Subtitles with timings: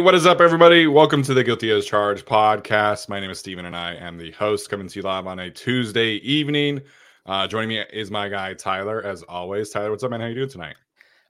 [0.00, 0.86] What is up, everybody?
[0.86, 3.10] Welcome to the Guilty as Charged podcast.
[3.10, 5.50] My name is Steven, and I am the host coming to you live on a
[5.50, 6.80] Tuesday evening.
[7.26, 9.68] Uh, joining me is my guy Tyler, as always.
[9.68, 10.22] Tyler, what's up, man?
[10.22, 10.76] How you doing tonight?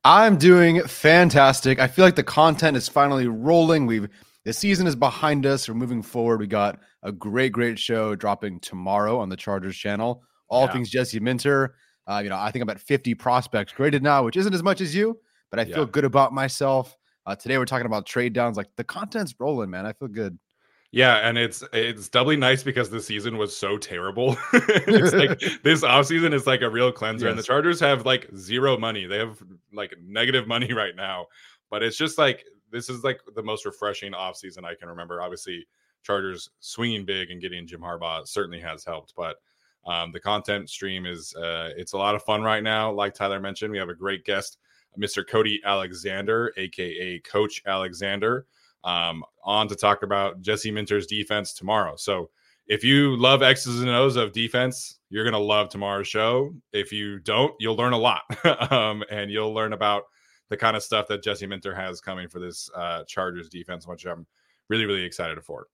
[0.05, 1.81] I'm doing fantastic.
[1.81, 3.87] I feel like the content is finally rolling.
[3.87, 4.09] We've
[4.45, 5.69] the season is behind us.
[5.69, 6.39] We're moving forward.
[6.39, 10.23] We got a great, great show dropping tomorrow on the Chargers channel.
[10.49, 10.73] All yeah.
[10.73, 11.75] things Jesse Minter.
[12.07, 14.81] Uh, you know, I think I'm at 50 prospects graded now, which isn't as much
[14.81, 15.19] as you,
[15.51, 16.97] but I feel good about myself.
[17.27, 18.57] Uh, today we're talking about trade downs.
[18.57, 19.87] Like the content's rolling, man.
[19.87, 20.39] I feel good.
[20.93, 24.37] Yeah, and it's it's doubly nice because the season was so terrible.
[24.53, 27.27] it's like this offseason is like a real cleanser.
[27.27, 27.31] Yes.
[27.31, 29.07] And the Chargers have like zero money.
[29.07, 29.41] They have
[29.73, 31.27] like negative money right now.
[31.71, 35.23] But it's just like this is like the most refreshing offseason I can remember.
[35.23, 35.67] Obviously,
[36.03, 39.15] Chargers swinging big and getting Jim Harbaugh certainly has helped.
[39.17, 39.37] But
[39.87, 42.91] um, the content stream is uh, it's a lot of fun right now.
[42.91, 44.59] Like Tyler mentioned, we have a great guest
[44.99, 45.27] Mr.
[45.27, 48.47] Cody Alexander, aka Coach Alexander,
[48.85, 51.97] um, on to talk about Jesse Minter's defense tomorrow.
[51.97, 52.31] So
[52.67, 56.55] if you love X's and O's of defense, you're gonna love tomorrow's show.
[56.73, 58.23] If you don't, you'll learn a lot,
[58.73, 60.05] um, and you'll learn about
[60.49, 64.05] the kind of stuff that Jesse Minter has coming for this uh, Chargers defense, which
[64.05, 64.27] I'm
[64.69, 65.67] really, really excited for.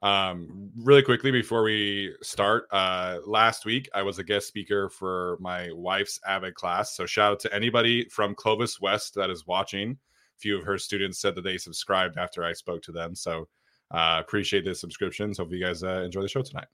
[0.00, 5.38] Um, really quickly before we start, uh, last week I was a guest speaker for
[5.40, 6.94] my wife's Avid class.
[6.94, 9.92] So shout out to anybody from Clovis West that is watching.
[9.92, 13.14] A few of her students said that they subscribed after I spoke to them.
[13.14, 13.48] So
[13.90, 15.38] uh, appreciate the subscriptions.
[15.38, 16.68] Hope you guys uh, enjoy the show tonight.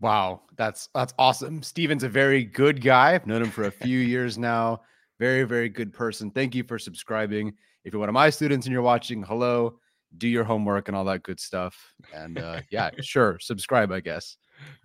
[0.00, 1.62] Wow, that's that's awesome.
[1.62, 3.14] Steven's a very good guy.
[3.14, 4.82] I've known him for a few years now.
[5.18, 6.30] Very, very good person.
[6.30, 7.54] Thank you for subscribing.
[7.84, 9.78] If you're one of my students and you're watching, hello
[10.18, 11.92] do your homework and all that good stuff.
[12.14, 14.36] And uh, yeah, sure, subscribe, I guess.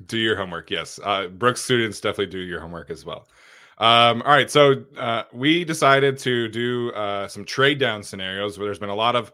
[0.05, 0.99] Do your homework, yes.
[1.03, 3.27] Uh, Brooks students definitely do your homework as well.
[3.77, 8.65] Um, all right, so uh, we decided to do uh, some trade down scenarios where
[8.65, 9.31] there's been a lot of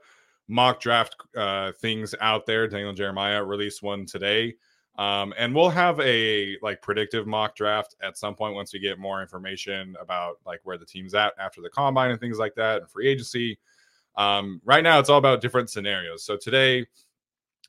[0.47, 2.67] mock draft uh, things out there.
[2.67, 4.56] Daniel Jeremiah released one today.
[4.97, 8.97] Um, and we'll have a like predictive mock draft at some point once we get
[8.97, 12.81] more information about like where the team's at after the combine and things like that
[12.81, 13.59] and free agency.
[14.17, 16.23] Um, right now, it's all about different scenarios.
[16.23, 16.85] So today,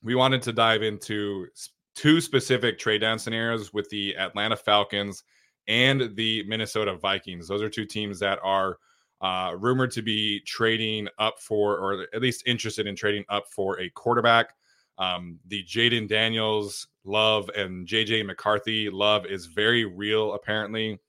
[0.03, 1.47] we wanted to dive into
[1.95, 5.25] two specific trade down scenarios with the Atlanta Falcons
[5.67, 7.49] and the Minnesota Vikings.
[7.49, 8.79] Those are two teams that are
[9.21, 13.81] uh, rumored to be trading up for, or at least interested in trading up for
[13.81, 14.51] a quarterback.
[14.99, 21.01] Um, the Jayden Daniels love and JJ McCarthy love is very real, apparently.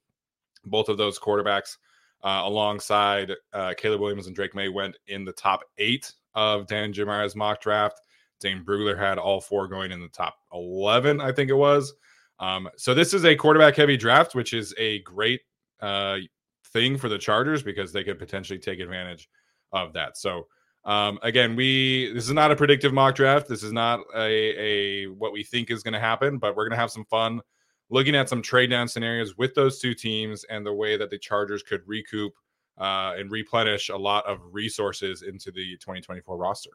[0.65, 1.77] Both of those quarterbacks
[2.23, 6.93] uh, alongside uh, Caleb Williams and Drake Maye went in the top eight of Dan
[6.93, 8.01] Jeremiah's mock draft.
[8.39, 11.93] Dane Brugler had all four going in the top 11, I think it was.
[12.39, 15.41] Um, so this is a quarterback heavy draft, which is a great
[15.81, 16.17] uh,
[16.65, 19.29] thing for the Chargers because they could potentially take advantage
[19.71, 20.17] of that.
[20.17, 20.47] So
[20.85, 23.49] Um, again, we this is not a predictive mock draft.
[23.49, 26.77] This is not a, a what we think is going to happen, but we're going
[26.77, 27.41] to have some fun
[27.89, 31.17] looking at some trade down scenarios with those two teams and the way that the
[31.17, 32.33] Chargers could recoup
[32.77, 36.71] uh, and replenish a lot of resources into the 2024 roster.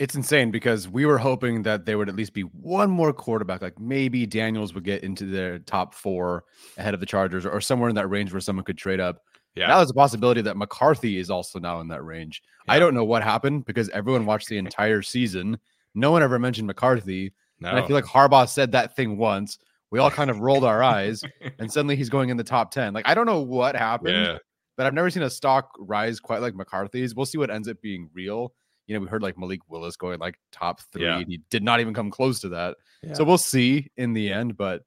[0.00, 3.62] It's insane because we were hoping that there would at least be one more quarterback,
[3.62, 6.44] like maybe Daniels would get into their top four
[6.76, 9.22] ahead of the Chargers or somewhere in that range where someone could trade up.
[9.54, 9.68] Yeah.
[9.68, 12.42] Now there's a possibility that McCarthy is also now in that range.
[12.66, 12.74] Yeah.
[12.74, 15.58] I don't know what happened because everyone watched the entire season.
[15.94, 17.32] No one ever mentioned McCarthy.
[17.60, 17.68] No.
[17.68, 19.58] And I feel like Harbaugh said that thing once.
[19.94, 21.22] We all kind of rolled our eyes,
[21.60, 22.92] and suddenly he's going in the top 10.
[22.92, 24.38] Like, I don't know what happened, yeah.
[24.76, 27.14] but I've never seen a stock rise quite like McCarthy's.
[27.14, 28.52] We'll see what ends up being real
[28.86, 31.04] you know, we heard like Malik Willis going like top three.
[31.04, 31.22] Yeah.
[31.26, 32.76] he did not even come close to that.
[33.02, 33.14] Yeah.
[33.14, 34.56] So we'll see in the end.
[34.56, 34.82] But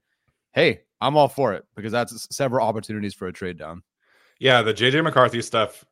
[0.53, 3.83] hey, I'm all for it because that's several opportunities for a trade down.
[4.39, 5.83] Yeah, the JJ McCarthy stuff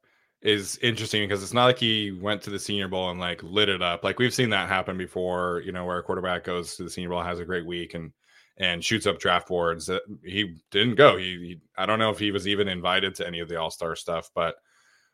[0.41, 3.69] is interesting because it's not like he went to the Senior Bowl and like lit
[3.69, 4.03] it up.
[4.03, 5.63] Like we've seen that happen before.
[5.65, 8.11] You know, where a quarterback goes to the Senior Bowl, has a great week, and
[8.57, 9.89] and shoots up draft boards.
[10.23, 11.17] He didn't go.
[11.17, 13.71] He, he I don't know if he was even invited to any of the All
[13.71, 14.55] Star stuff, but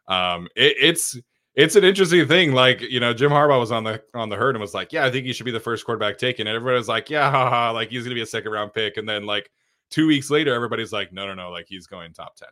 [0.08, 1.18] um, it, it's
[1.56, 2.54] it's an interesting thing.
[2.54, 5.06] Like, you know, Jim Harbaugh was on the on the herd and was like, Yeah,
[5.06, 6.48] I think he should be the first quarterback taken.
[6.48, 8.98] And everybody was like, Yeah, haha, like he's gonna be a second round pick.
[8.98, 9.50] And then like
[9.90, 12.48] two weeks later, everybody's like, No, no, no, like he's going top 10.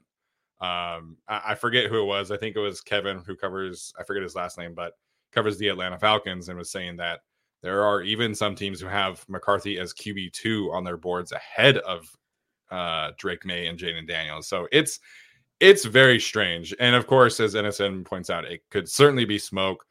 [0.61, 2.31] Um, I, I forget who it was.
[2.31, 4.93] I think it was Kevin who covers, I forget his last name, but
[5.31, 7.21] covers the Atlanta Falcons and was saying that
[7.61, 12.09] there are even some teams who have McCarthy as QB2 on their boards ahead of
[12.71, 14.47] uh Drake Maye and Jayden Daniels.
[14.47, 14.99] So it's
[15.59, 16.73] it's very strange.
[16.79, 19.85] And of course, as NSN points out, it could certainly be smoke.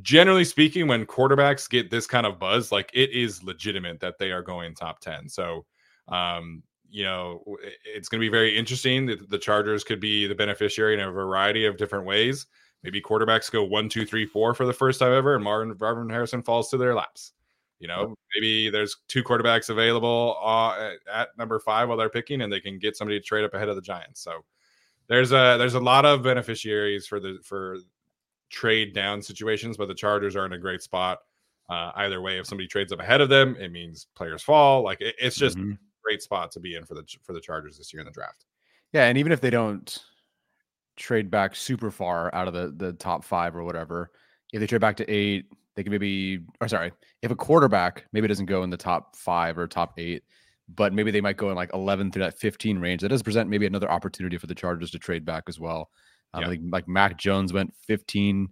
[0.00, 4.30] Generally speaking, when quarterbacks get this kind of buzz, like it is legitimate that they
[4.30, 5.28] are going top 10.
[5.28, 5.66] So,
[6.08, 7.42] um, you know,
[7.84, 9.06] it's going to be very interesting.
[9.28, 12.46] The Chargers could be the beneficiary in a variety of different ways.
[12.82, 16.10] Maybe quarterbacks go one, two, three, four for the first time ever, and Marvin, Marvin
[16.10, 17.32] Harrison falls to their laps.
[17.78, 22.52] You know, maybe there's two quarterbacks available uh, at number five while they're picking, and
[22.52, 24.20] they can get somebody to trade up ahead of the Giants.
[24.20, 24.44] So,
[25.08, 27.78] there's a there's a lot of beneficiaries for the for
[28.50, 31.18] trade down situations, but the Chargers are in a great spot.
[31.68, 34.84] Uh, either way, if somebody trades up ahead of them, it means players fall.
[34.84, 35.72] Like it, it's just mm-hmm.
[35.72, 38.12] a great spot to be in for the for the Chargers this year in the
[38.12, 38.44] draft.
[38.92, 39.98] Yeah, and even if they don't
[40.96, 44.10] trade back super far out of the the top five or whatever,
[44.52, 46.92] if they trade back to eight, they can maybe or sorry,
[47.22, 50.22] if a quarterback maybe doesn't go in the top five or top eight,
[50.68, 53.02] but maybe they might go in like 11 through that 15 range.
[53.02, 55.90] That does present maybe another opportunity for the Chargers to trade back as well.
[56.34, 56.46] Um, yeah.
[56.46, 58.48] I think like Mac Jones went 15,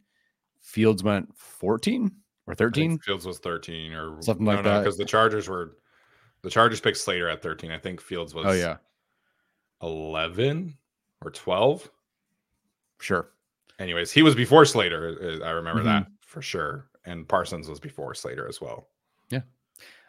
[0.61, 2.11] Fields went 14
[2.47, 2.99] or 13.
[2.99, 4.81] Fields was 13 or something like that.
[4.81, 5.77] Because the Chargers were
[6.43, 7.71] the Chargers picked Slater at 13.
[7.71, 8.77] I think Fields was oh yeah
[9.83, 10.77] 11
[11.25, 11.91] or 12.
[13.01, 13.31] Sure.
[13.79, 15.17] Anyways, he was before Slater.
[15.21, 15.89] Uh, I remember mm-hmm.
[15.89, 16.87] that for sure.
[17.07, 18.89] And Parsons was before Slater as well.
[19.31, 19.41] Yeah.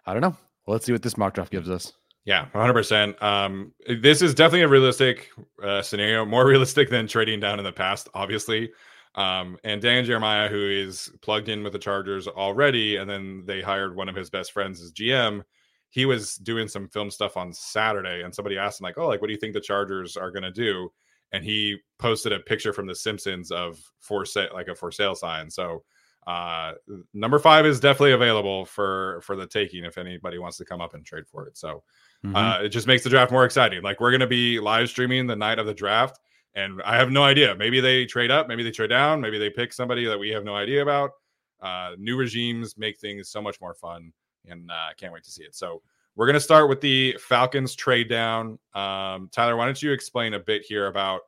[0.06, 0.36] I don't know.
[0.66, 1.94] Well, let's see what this mock draft gives us.
[2.26, 3.22] Yeah, 100%.
[3.24, 5.30] Um, this is definitely a realistic
[5.64, 8.72] uh, scenario, more realistic than trading down in the past, obviously.
[9.16, 13.62] Um, and Dan Jeremiah, who is plugged in with the Chargers already, and then they
[13.62, 15.44] hired one of his best friends as GM.
[15.90, 19.20] He was doing some film stuff on Saturday, and somebody asked him, like, "Oh, like,
[19.20, 20.90] what do you think the Chargers are going to do?"
[21.32, 25.16] And he posted a picture from The Simpsons of for sale, like a for sale
[25.16, 25.50] sign.
[25.50, 25.84] So
[26.28, 26.74] uh
[27.16, 30.94] number five is definitely available for for the taking if anybody wants to come up
[30.94, 31.58] and trade for it.
[31.58, 31.84] So
[32.24, 32.36] mm-hmm.
[32.36, 33.82] uh it just makes the draft more exciting.
[33.82, 36.20] Like we're gonna be live streaming the night of the draft
[36.54, 37.56] and i have no idea.
[37.56, 40.44] Maybe they trade up maybe they trade down maybe they pick somebody that we have
[40.44, 41.12] no idea about.
[41.60, 44.14] Uh new regimes make things so much more fun
[44.48, 45.56] and uh, i can't wait to see it.
[45.56, 45.82] So
[46.16, 50.40] we're gonna start with the falcons trade down um tyler why don't you explain a
[50.40, 51.22] bit here about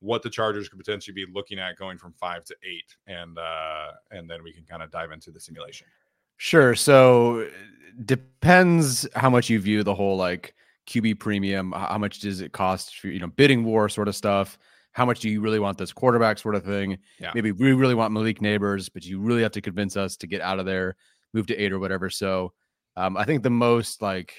[0.00, 3.92] what the Chargers could potentially be looking at going from five to eight, and uh,
[4.10, 5.86] and then we can kind of dive into the simulation.
[6.36, 6.74] Sure.
[6.74, 7.48] So
[8.04, 10.54] depends how much you view the whole like
[10.86, 11.72] QB premium.
[11.72, 14.58] How much does it cost for you know bidding war sort of stuff?
[14.92, 16.98] How much do you really want this quarterback sort of thing?
[17.20, 17.32] Yeah.
[17.34, 20.40] Maybe we really want Malik Nabers, but you really have to convince us to get
[20.40, 20.96] out of there,
[21.34, 22.08] move to eight or whatever.
[22.10, 22.52] So
[22.98, 24.34] um, I think the most like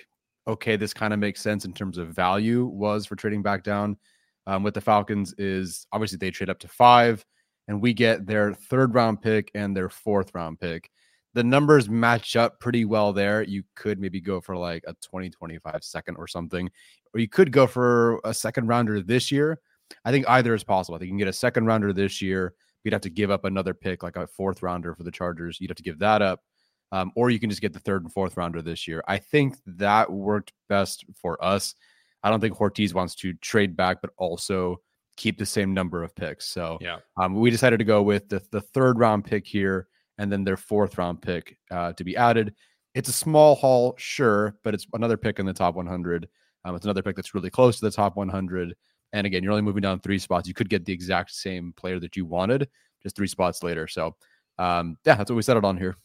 [0.48, 3.96] okay, this kind of makes sense in terms of value was for trading back down
[4.48, 7.24] um, with the Falcons is obviously they trade up to five,
[7.68, 10.90] and we get their third round pick and their fourth round pick.
[11.36, 13.44] The numbers match up pretty well there.
[13.44, 16.68] You could maybe go for like a 2025 second or something,
[17.14, 19.60] or you could go for a second rounder this year.
[20.04, 20.96] I think either is possible.
[20.96, 22.56] I think you can get a second rounder this year.
[22.84, 25.62] You'd have to give up another pick, like a fourth rounder for the Chargers.
[25.62, 26.42] You'd have to give that up.
[26.92, 29.04] Um, or you can just get the third and fourth rounder this year.
[29.08, 31.76] I think that worked best for us.
[32.24, 34.82] I don't think Hortiz wants to trade back, but also
[35.16, 36.48] keep the same number of picks.
[36.48, 36.98] So Yeah.
[37.18, 40.58] um, we decided to go with the, the third round pick here and then their
[40.58, 42.56] fourth round pick uh, to be added.
[42.96, 46.28] It's a small haul, sure, but it's another pick in the top 100.
[46.66, 48.76] Um, it's another pick that's really close to the top 100.
[49.14, 50.48] And again, you're only moving down three spots.
[50.48, 52.68] You could get the exact same player that you wanted
[53.04, 53.88] just three spots later.
[53.88, 54.16] So,
[54.58, 55.96] um, yeah, that's what we settled on here.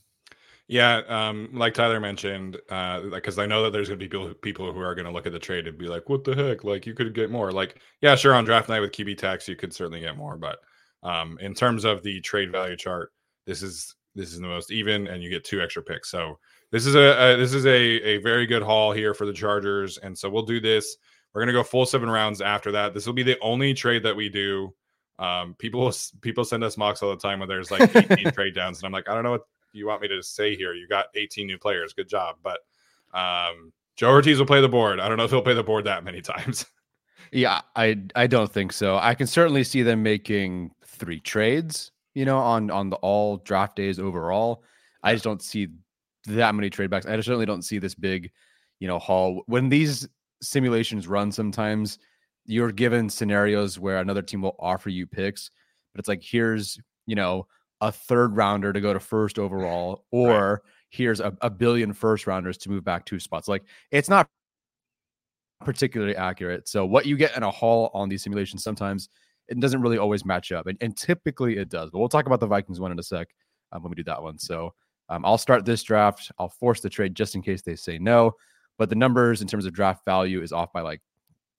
[0.66, 4.73] Yeah, um, like Tyler mentioned, uh, because I know that there's gonna be people people
[4.73, 6.64] who are gonna look at the trade and be like, "What the heck?
[6.64, 9.56] Like, you could get more." Like, yeah, sure, on draft night with QB tax, you
[9.56, 10.59] could certainly get more, but
[11.02, 13.12] um, in terms of the trade value chart,
[13.47, 16.11] this is this is the most even, and you get two extra picks.
[16.11, 16.38] So
[16.71, 19.99] this is a, a this is a a very good haul here for the Chargers,
[19.99, 20.97] and so we'll do this.
[21.35, 22.94] We're gonna go full seven rounds after that.
[22.94, 24.75] This will be the only trade that we do.
[25.18, 25.92] Um, people
[26.23, 28.92] people send us mocks all the time when there's like 18 trade downs, and I'm
[28.92, 30.73] like, I don't know what you want me to say here.
[30.73, 31.93] You got 18 new players.
[31.93, 32.37] Good job.
[32.43, 32.61] But
[33.12, 35.00] um, Joe Hortiz will play the board.
[35.00, 36.66] I don't know if he'll play the board that many times.
[37.33, 38.97] Yeah, I I don't think so.
[38.97, 43.76] I can certainly see them making three trades, you know, on on the all draft
[43.76, 44.62] days overall.
[45.02, 45.69] I just don't see
[46.26, 47.07] that many trade backs.
[47.07, 48.31] I just certainly don't see this big,
[48.78, 49.43] you know, haul.
[49.47, 50.09] When these
[50.40, 51.99] simulations run sometimes
[52.47, 55.50] you're given scenarios where another team will offer you picks,
[55.93, 57.47] but it's like here's, you know,
[57.84, 60.72] a third rounder to go to first overall, or right.
[60.90, 63.46] here's a, a billion first rounders to move back two spots.
[63.46, 64.26] Like it's not
[65.64, 66.68] particularly accurate.
[66.68, 69.08] So what you get in a haul on these simulations sometimes
[69.48, 71.90] it doesn't really always match up, and, and typically it does.
[71.90, 73.28] But we'll talk about the Vikings one in a sec
[73.72, 74.38] um, when we do that one.
[74.38, 74.72] So
[75.10, 76.32] um, I'll start this draft.
[76.38, 78.32] I'll force the trade just in case they say no.
[78.78, 81.02] But the numbers in terms of draft value is off by like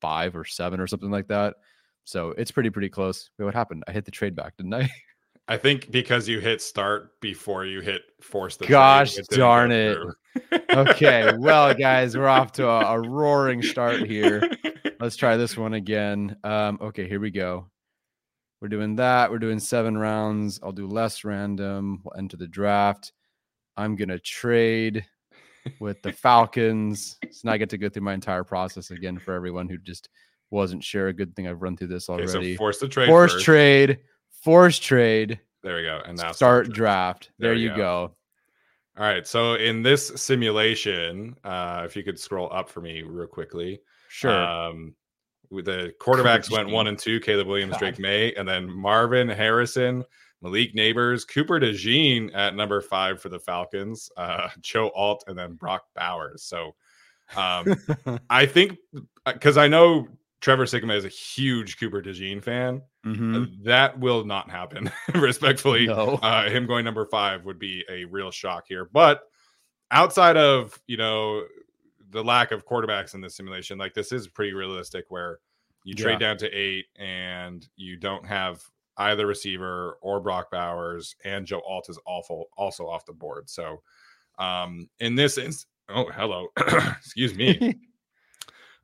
[0.01, 1.55] five or seven or something like that.
[2.03, 3.29] So it's pretty pretty close.
[3.37, 3.83] Wait, what happened?
[3.87, 4.89] I hit the trade back, didn't I?
[5.47, 9.71] I think because you hit start before you hit force the Gosh trade, it darn
[9.71, 9.97] it.
[10.71, 14.49] okay, well, guys, we're off to a, a, roaring start here.
[14.99, 16.35] Let's try this one again.
[16.43, 17.69] Um, okay, here we go.
[18.59, 19.29] We're doing that.
[19.29, 20.59] We're doing seven rounds.
[20.63, 22.01] I'll do less random.
[22.03, 23.11] We'll enter the draft.
[23.77, 25.05] I'm gonna trade
[25.79, 27.17] with the Falcons.
[27.29, 30.09] So now I get to go through my entire process again for everyone who just
[30.49, 31.09] wasn't sure.
[31.09, 32.31] A good thing I've run through this already.
[32.31, 33.07] Okay, so force the trade.
[33.07, 33.45] Force first.
[33.45, 33.99] trade
[34.45, 35.39] force trade.
[35.63, 35.99] There we go.
[36.05, 37.31] And now start draft.
[37.39, 37.75] There, there you go.
[37.75, 38.15] go.
[38.97, 39.27] All right.
[39.27, 43.81] So in this simulation, uh, if you could scroll up for me real quickly.
[44.07, 44.31] Sure.
[44.31, 44.93] Um,
[45.49, 47.79] the quarterbacks went one and two, Caleb Williams, God.
[47.79, 50.03] Drake Maye, and then Marvin Harrison,
[50.41, 55.55] Malik Nabers, Cooper DeJean at number five for the Falcons, uh, Joe Alt, and then
[55.55, 56.43] Brock Bowers.
[56.43, 56.75] So
[57.35, 57.75] um,
[58.29, 58.77] I think
[59.25, 60.07] because I know
[60.45, 62.83] Trevor Sikkema is a huge Cooper DeJean fan.
[63.03, 63.63] Mm-hmm.
[63.63, 64.91] That will not happen.
[65.15, 66.19] Respectfully, no.
[66.21, 68.87] uh, him going number five would be a real shock here.
[68.93, 69.21] But
[69.89, 71.45] outside of you know
[72.11, 75.39] the lack of quarterbacks in this simulation, like this is pretty realistic, where
[75.83, 76.27] you trade yeah.
[76.27, 78.61] down to eight and you don't have
[78.97, 83.49] either receiver or Brock Bowers, and Joe Alt is awful also off the board.
[83.49, 83.81] So
[84.37, 86.49] um in this instance, oh hello,
[86.99, 87.79] excuse me.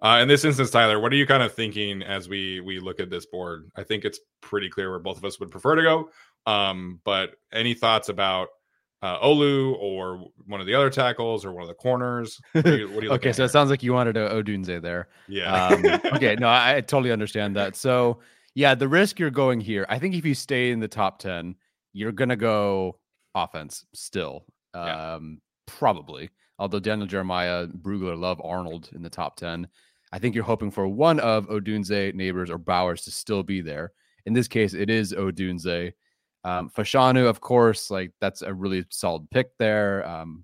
[0.02, 3.00] Uh, in this instance, Tyler, what are you kind of thinking as we we look
[3.00, 3.70] at this board?
[3.76, 6.10] I think it's pretty clear where both of us would prefer to go.
[6.46, 8.50] Um, but any thoughts about
[9.04, 12.40] uh, Olu or one of the other tackles or one of the corners?
[12.54, 15.08] What you, what okay, so it sounds like you wanted a Odunze there.
[15.28, 15.68] Yeah.
[15.68, 17.76] Um, okay, no, I, I totally understand that.
[17.76, 18.20] So
[18.56, 21.56] yeah, the risk you're going here, I think if you stay in the top ten,
[21.94, 22.98] you're gonna go
[23.36, 24.46] offense still.
[24.74, 25.20] Um, yeah.
[25.68, 26.30] probably.
[26.58, 29.68] Although Daniel Jeremiah, Brugler love Arnold in the top ten.
[30.12, 33.94] I think you're hoping for one of Odunze, Nabers, or Bowers to still be there.
[34.26, 35.94] In this case, it is Odunze.
[36.44, 40.08] Um, Fashanu, of course, like that's a really solid pick there.
[40.08, 40.44] Um,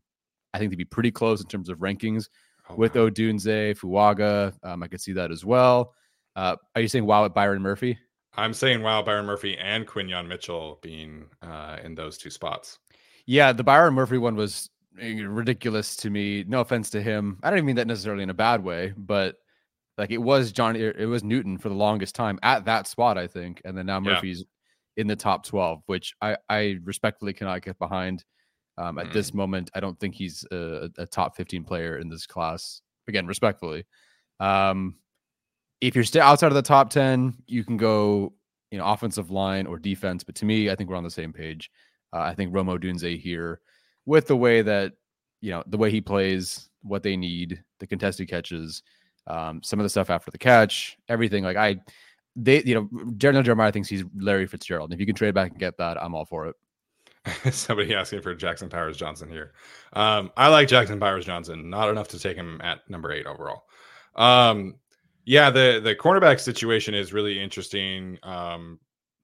[0.54, 2.30] I think they'd be pretty close in terms of rankings
[2.70, 3.10] oh, with wow.
[3.10, 4.54] Odunze, Fuaga.
[4.64, 5.94] Um, I could see that as well.
[6.36, 7.98] Uh, are you saying wow at Byron Murphy?
[8.36, 12.78] I'm saying wow, Byron Murphy and Quinyon Mitchell being uh, in those two spots.
[13.26, 14.70] Yeah, the Byron Murphy one was
[15.02, 16.46] eh, ridiculous to me.
[16.48, 17.40] No offense to him.
[17.42, 19.38] I don't even mean that necessarily in a bad way, but
[19.98, 23.28] like it was John, it was Newton for the longest time at that spot, I
[23.28, 24.44] think, and then now Murphy's
[24.96, 25.02] yeah.
[25.02, 28.24] in the top twelve, which I I respectfully cannot get behind.
[28.78, 29.14] Um, at mm.
[29.14, 32.82] this moment, I don't think he's a, a, top fifteen player in this class.
[33.08, 33.86] Again, respectfully,
[34.40, 34.98] um,
[35.82, 38.34] if you're still outside of the top ten, you can go
[38.70, 40.24] you know offensive line or defense.
[40.24, 41.72] But to me, I think we're on the same page.
[42.14, 43.62] Uh, I think Rome Odunze here,
[44.06, 44.94] with the way that
[45.42, 48.84] you know the way he plays, what they need, the contested catches
[49.28, 51.44] um, some of the stuff after the catch, everything.
[51.44, 51.78] Like I,
[52.36, 54.94] they, you know, Daniel Jeremiah thinks he's Larry Fitzgerald.
[54.94, 56.56] If you can trade back and get that, I'm all for it.
[57.54, 59.54] Somebody asking for Jackson Powers Johnson here.
[59.94, 63.64] Um, I like Jackson Powers Johnson, not enough to take him at number eight overall.
[64.16, 64.76] Um,
[65.26, 68.18] Yeah, the the cornerback situation is really interesting.
[68.24, 68.80] Um,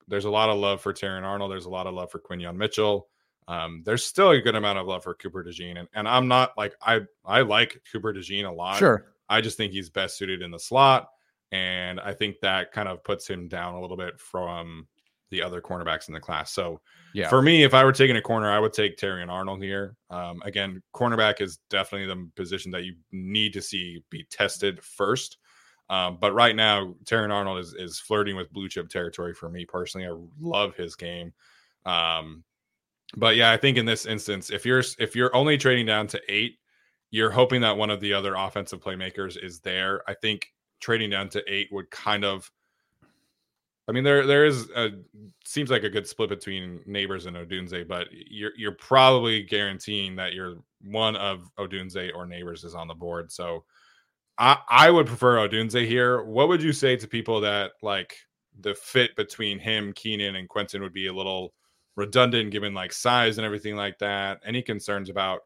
[0.10, 1.50] there's a lot of love for Terrion Arnold.
[1.50, 3.08] There's a lot of love for Quinyon Mitchell.
[3.48, 6.58] Um, there's still a good amount of love for Cooper DeJean, and, and I'm not
[6.58, 8.78] like I I like Cooper DeJean a lot.
[8.80, 9.13] Sure.
[9.30, 11.08] I just think he's best suited in the slot,
[11.52, 14.88] and I think that kind of puts him down a little bit from
[15.32, 16.52] the other cornerbacks in the class.
[16.52, 16.80] So
[17.14, 17.28] Yeah.
[17.28, 19.96] for me, if I were taking a corner, I would take Terrion Arnold here.
[20.12, 25.38] Um, again, cornerback is definitely the position that you need to see be tested first.
[25.90, 29.66] Um, but right now, Terrion Arnold is is flirting with blue chip territory for me
[29.66, 30.08] personally.
[30.08, 31.34] I love his game.
[31.86, 32.44] Um,
[33.18, 36.22] but yeah, I think in this instance, if you're if you're only trading down to
[36.30, 36.58] eight,
[37.14, 40.02] you're hoping that one of the other offensive playmakers is there.
[40.10, 42.52] I think trading down to eight would kind of
[43.88, 44.94] I mean, there there is a
[45.46, 50.34] seems like a good split between Nabers and Odunze, but you're you're probably guaranteeing that
[50.34, 53.32] you're one of Odunze or Nabers is on the board.
[53.32, 53.64] So
[54.40, 56.24] I I would prefer Odunze here.
[56.24, 58.16] What would you say to people that like
[58.60, 61.54] the fit between him, Keenan, and Quentin would be a little
[61.96, 64.40] redundant given like size and everything like that?
[64.44, 65.42] Any concerns about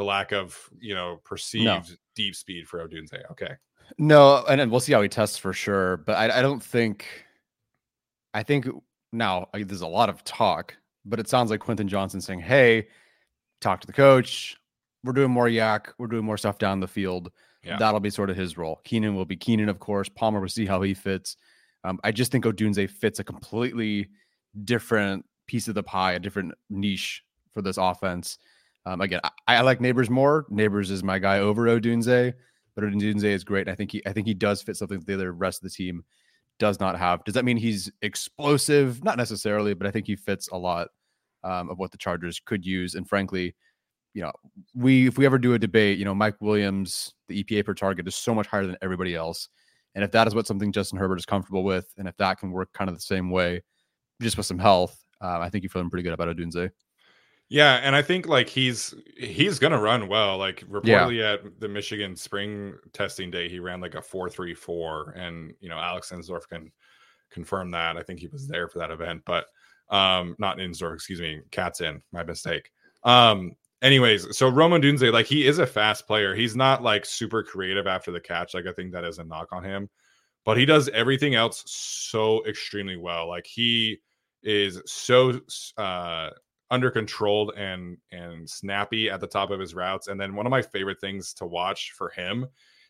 [0.00, 3.30] the lack of you know perceived deep speed for Odunze?
[3.30, 3.52] Okay.
[3.98, 5.98] No, and then we'll see how he tests for sure.
[5.98, 7.06] But I, I don't think.
[8.32, 8.66] I think
[9.12, 12.88] now I, there's a lot of talk, but it sounds like Quentin Johnston saying, "Hey,
[13.60, 14.56] talk to the coach.
[15.04, 15.88] We're doing more YAC.
[15.98, 17.30] We're doing more stuff down the field.
[17.62, 17.76] Yeah.
[17.78, 18.80] That'll be sort of his role.
[18.84, 20.08] Keenan will be Keenan, of course.
[20.08, 21.36] Palmer will see how he fits.
[21.84, 24.08] Um, I just think Odunze fits a completely
[24.64, 28.38] different piece of the pie, a different niche for this offense.
[28.90, 30.46] Um, again, I, I like Nabers more.
[30.50, 32.34] Nabers is my guy over Odunze,
[32.74, 33.68] but Odunze is great.
[33.68, 35.74] I think he, I think he does fit something that the other rest of the
[35.74, 36.04] team
[36.58, 37.22] does not have.
[37.24, 39.04] Does that mean he's explosive?
[39.04, 40.88] Not necessarily, but I think he fits a lot
[41.44, 42.96] um, of what the Chargers could use.
[42.96, 43.54] And frankly,
[44.12, 44.32] you know,
[44.74, 48.08] we if we ever do a debate, you know, Mike Williams, the EPA per target
[48.08, 49.48] is so much higher than everybody else.
[49.94, 52.50] And if that is what something Justin Herbert is comfortable with, and if that can
[52.50, 53.62] work kind of the same way,
[54.20, 56.70] just with some health, uh, I think you're feeling pretty good about Odunze.
[57.52, 60.38] Yeah, and I think like he's he's gonna run well.
[60.38, 65.10] Like reportedly at the Michigan spring testing day, he ran like a four three four,
[65.10, 66.70] and you know Alex Insdorf can
[67.28, 67.96] confirm that.
[67.96, 69.46] I think he was there for that event, but
[69.90, 72.70] um, not Insdorf, excuse me, Cat's in, my mistake.
[73.02, 76.36] Um, anyways, so Rome Odunze, like he is a fast player.
[76.36, 78.54] He's not like super creative after the catch.
[78.54, 79.90] Like I think that is a knock on him,
[80.44, 83.28] but he does everything else so extremely well.
[83.28, 83.98] Like he
[84.44, 85.40] is so
[85.76, 86.30] uh
[86.70, 90.08] under controlled and and snappy at the top of his routes.
[90.08, 92.46] And then one of my favorite things to watch for him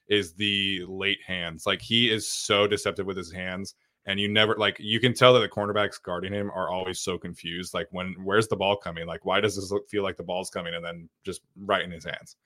[0.09, 1.67] is the late hands.
[1.67, 3.75] Like he is so deceptive with his hands.
[4.07, 7.19] And you never like you can tell that the cornerbacks guarding him are always so
[7.19, 7.75] confused.
[7.75, 9.07] Like when where's the ball coming?
[9.07, 11.91] Like why does this look, feel like the ball's coming and then just right in
[11.91, 12.37] his hands?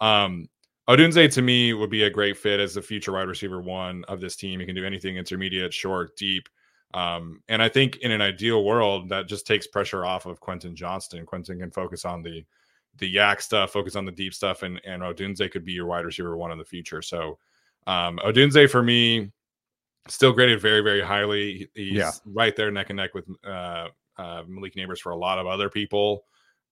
[0.00, 0.48] Um
[0.88, 4.20] Odunze to me would be a great fit as the future wide receiver one of
[4.20, 4.60] this team.
[4.60, 6.48] He can do anything intermediate, short, deep.
[6.94, 10.74] Um, and I think in an ideal world, that just takes pressure off of Quentin
[10.74, 11.26] Johnston.
[11.26, 12.44] Quentin can focus on the
[12.98, 16.04] the YAC stuff, focus on the deep stuff, and and Odunze could be your wide
[16.06, 17.02] receiver one in the future.
[17.02, 17.38] So
[17.86, 19.30] um Odunze for me
[20.08, 21.68] still graded very, very highly.
[21.74, 22.12] He's Yeah.
[22.24, 25.68] right there neck and neck with uh, uh Malik Nabers for a lot of other
[25.68, 26.24] people.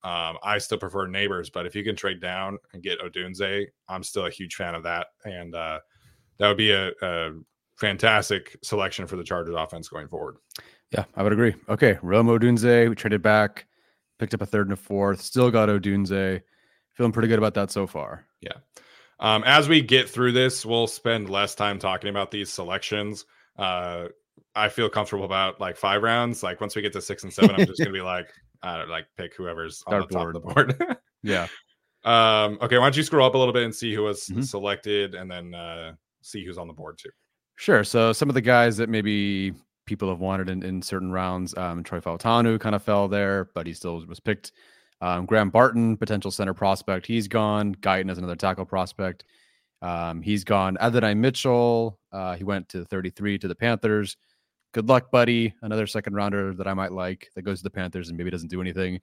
[0.03, 4.03] Um, I still prefer Nabers, but if you can trade down and get Odunze, I'm
[4.03, 5.07] still a huge fan of that.
[5.25, 5.79] And uh
[6.37, 7.31] that would be a, a
[7.75, 10.37] fantastic selection for the Chargers offense going forward.
[10.91, 11.55] Yeah, I would agree.
[11.69, 13.65] Okay, Rome Odunze, we traded back,
[14.19, 16.41] picked up a third and a fourth, still got Odunze.
[16.93, 18.25] Feeling pretty good about that so far.
[18.39, 18.53] Yeah.
[19.19, 23.25] Um, as we get through this, we'll spend less time talking about these selections.
[23.57, 24.07] Uh,
[24.55, 26.41] I feel comfortable about like five rounds.
[26.43, 28.27] Like once we get to six and seven, I'm just gonna be like,
[28.63, 30.97] I don't like pick whoever's on the top of the board.
[31.23, 31.47] Yeah.
[32.03, 34.43] um, okay, why don't you scroll up a little bit and see who was Mhm.
[34.45, 37.09] selected, and then uh, see who's on the board too.
[37.55, 37.83] Sure.
[37.83, 39.53] So some of the guys that maybe
[39.85, 43.65] people have wanted in, in certain rounds, um, Troy Fautanu kind of fell there, but
[43.65, 44.51] he still was, was picked.
[45.01, 47.75] Um, Graham Barton, potential center prospect, he's gone.
[47.75, 49.25] Guyton as another tackle prospect.
[49.81, 50.77] Um, he's gone.
[50.79, 54.17] Adonai Mitchell, uh, he went to 33 to the Panthers.
[54.73, 55.53] Good luck, buddy.
[55.61, 58.49] Another second rounder that I might like that goes to the Panthers and maybe doesn't
[58.49, 58.99] do anything.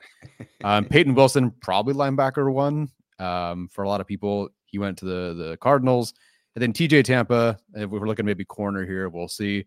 [0.64, 2.88] Um, Payton Wilson, probably linebacker one.
[3.18, 6.12] Um, for a lot of people, he went to the the Cardinals.
[6.54, 9.64] And then TJ Tampa, if we're looking maybe corner here, we'll see.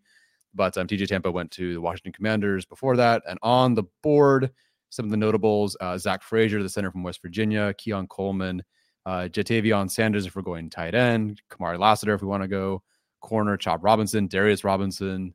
[0.53, 3.23] But um, TJ Tampa went to the Washington Commanders before that.
[3.27, 4.51] And on the board,
[4.89, 8.63] some of the notables uh, Zach Frazier, the center from West Virginia, Keon Coleman,
[9.05, 12.81] uh, Ja'Tavion Sanders, if we're going tight end, Kamari Lassiter, if we want to go
[13.21, 15.33] corner, Chop Robinson, Darius Robinson,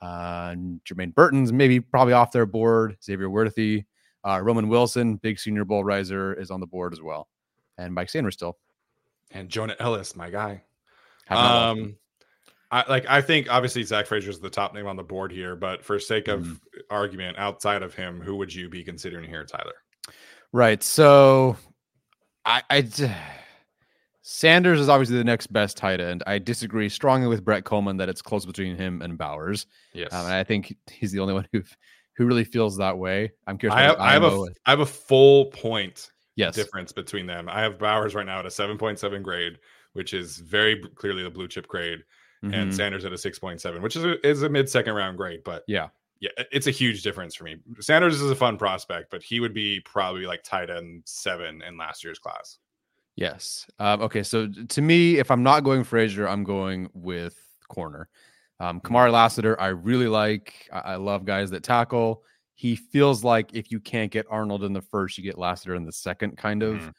[0.00, 3.84] uh, Jermaine Burton's maybe probably off their board, Xavier Worthy,
[4.24, 7.28] uh, Roman Wilson, big senior bowl riser, is on the board as well.
[7.78, 8.54] And Mike Sainristil.
[9.30, 10.52] And Jonah Elliss, my guy.
[10.52, 11.15] Have not watched him.
[11.30, 11.96] Um,
[12.70, 15.54] I like I think obviously Zach Frazier is the top name on the board here,
[15.56, 16.60] but for sake of Mhm.
[16.90, 19.74] argument, outside of him, who would you be considering here, Tyler?
[20.52, 20.82] Right.
[20.82, 21.56] So
[22.44, 22.88] I, I
[24.22, 26.24] Sanders is obviously the next best tight end.
[26.26, 29.66] I disagree strongly with Brett Kollmann that it's close between him and Bowers.
[29.92, 30.12] Yes.
[30.12, 31.62] Um, and I think he's the only one who
[32.16, 33.30] who really feels that way.
[33.46, 33.76] I'm curious.
[33.76, 36.56] I have, I have a f- I have a full point yes.
[36.56, 37.48] difference between them.
[37.48, 39.58] I have Bowers right now at a 7.7 grade,
[39.96, 42.04] which is very clearly the blue chip grade,
[42.42, 42.74] and Mhm.
[42.74, 45.88] Sanders at a 6.7, which is a, is a mid second round grade, but yeah.
[46.20, 47.56] yeah, it's a huge difference for me.
[47.80, 51.76] Sanders is a fun prospect, but he would be probably like tight end seven in
[51.76, 52.58] last year's class.
[53.16, 53.66] Yes.
[53.78, 54.22] Um, okay.
[54.22, 58.08] So to me, if I'm not going Frazier, I'm going with corner.
[58.60, 58.94] Um, Mm-hmm.
[58.94, 60.68] Kamari Lassiter, I really like.
[60.72, 62.22] I, I love guys that tackle.
[62.54, 65.84] He feels like if you can't get Arnold in the first, you get Lassiter in
[65.84, 66.76] the second, kind of.
[66.76, 66.92] Mhm.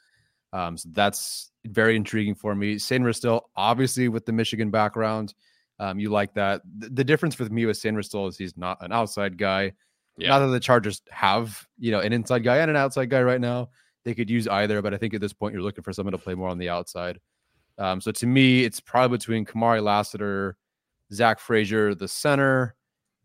[0.54, 2.76] Um, so that's very intriguing for me.
[2.76, 5.34] Sainristil, obviously, with the Michigan background,
[5.80, 6.62] um, you like that.
[6.80, 9.74] The, the difference with me with Sainristil is he's not an outside guy.
[10.18, 10.30] Yeah.
[10.30, 13.42] Not that the Chargers have, you know, an inside guy and an outside guy right
[13.42, 13.70] now.
[14.04, 16.18] They could use either, but I think at this point you're looking for someone to
[16.18, 17.20] play more on the outside.
[17.78, 20.58] Um, so to me, it's probably between Kamari Lassiter,
[21.14, 22.76] Zach Frazier, the center,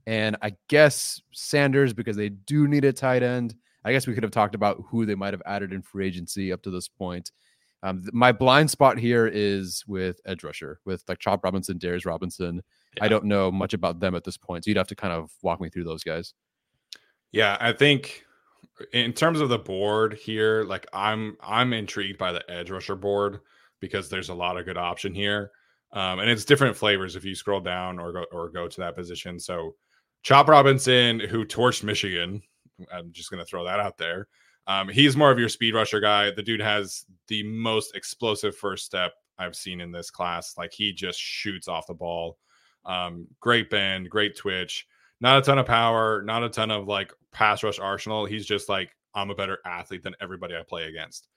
[0.07, 3.55] and I guess Sanders because they do need a tight end.
[3.85, 6.53] I guess we could have talked about who they might have added in free agency
[6.53, 7.31] up to this point.
[7.83, 12.07] Um, th- my blind spot here is with edge rusher, with like Chop Robinson, Darius
[12.07, 12.63] Robinson.
[13.01, 15.31] I don't know much about them at this point, so you'd have to kind of
[15.43, 16.35] walk me through those guys.
[17.33, 18.25] Yeah, I think
[18.93, 23.41] in terms of the board here, like I'm I'm intrigued by the edge rusher board
[23.81, 25.51] because there's a lot of good option here.
[25.93, 28.97] Um, and it's different flavors if you scroll down or go or go to that
[28.97, 29.39] position.
[29.39, 29.75] So
[30.23, 32.43] Chop Robinson, who torched Michigan,
[32.93, 34.29] I'm just gonna throw that out there.
[34.67, 36.31] Um, he's more of your speed rusher guy.
[36.31, 40.57] The dude has the most explosive first step I've seen in this class.
[40.57, 42.39] Like he just shoots off the ball.
[42.85, 44.87] Um, great bend, great twitch
[45.23, 48.27] not a ton of power, not a ton of like pass rush arsenal.
[48.27, 51.29] He's just like, I'm a better athlete than everybody I play against.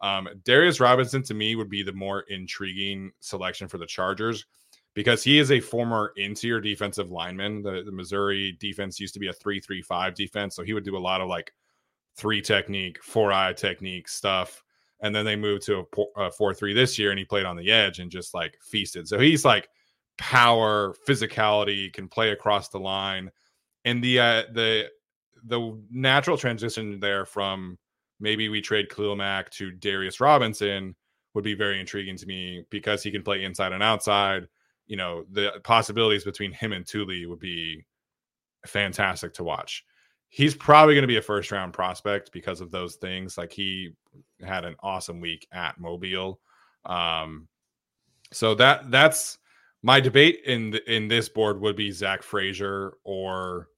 [0.00, 4.46] Um, Darius Robinson to me would be the more intriguing selection for the Chargers
[4.94, 7.62] because he is a former interior defensive lineman.
[7.62, 10.56] The, the Missouri defense used to be a 3 3 5 defense.
[10.56, 11.52] So he would do a lot of like
[12.16, 14.62] three technique, four eye technique stuff.
[15.00, 17.70] And then they moved to a 4 3 this year and he played on the
[17.70, 19.06] edge and just like feasted.
[19.06, 19.68] So he's like,
[20.16, 23.30] power, physicality, can play across the line,
[23.84, 24.88] and the uh, the
[25.44, 27.78] the natural transition there from
[28.20, 30.94] maybe we trade Khalil Mack to Darius Robinson
[31.34, 34.46] would be very intriguing to me because he can play inside and outside.
[34.86, 37.84] You know, the possibilities between him and Tuli would be
[38.66, 39.84] fantastic to watch.
[40.34, 43.38] He's probably going to be a first round prospect because of those things.
[43.38, 43.92] Like he
[44.44, 46.40] had an awesome week at Mobile.
[46.84, 47.46] Um,
[48.32, 49.38] so that that's
[49.84, 53.68] my debate in the, in this board would be Zach Frazier or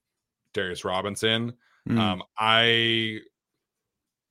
[0.55, 1.53] Darius Robinson.
[1.91, 1.99] Mm.
[1.99, 3.21] Um, I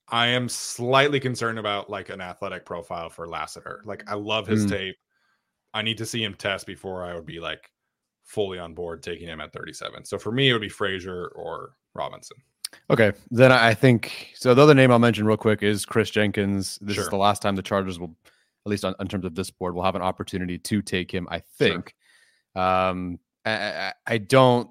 [0.08, 3.82] I am slightly concerned about like an athletic profile for Lassiter.
[3.84, 4.70] Like I love his Mm.
[4.70, 4.96] tape.
[5.74, 7.70] I need to see him test before I would be like
[8.24, 10.04] fully on board taking him at 37.
[10.04, 12.36] So for me, it would be Frazier or Robinson.
[12.90, 14.54] Okay, then I think so.
[14.54, 16.78] The other name I'll mention real quick is Chris Jenkins.
[16.80, 19.50] This is the last time the Chargers will, at least on, in terms of this
[19.50, 21.26] board, will have an opportunity to take him.
[21.30, 21.94] I think.
[22.54, 24.70] Um, I, I, don't.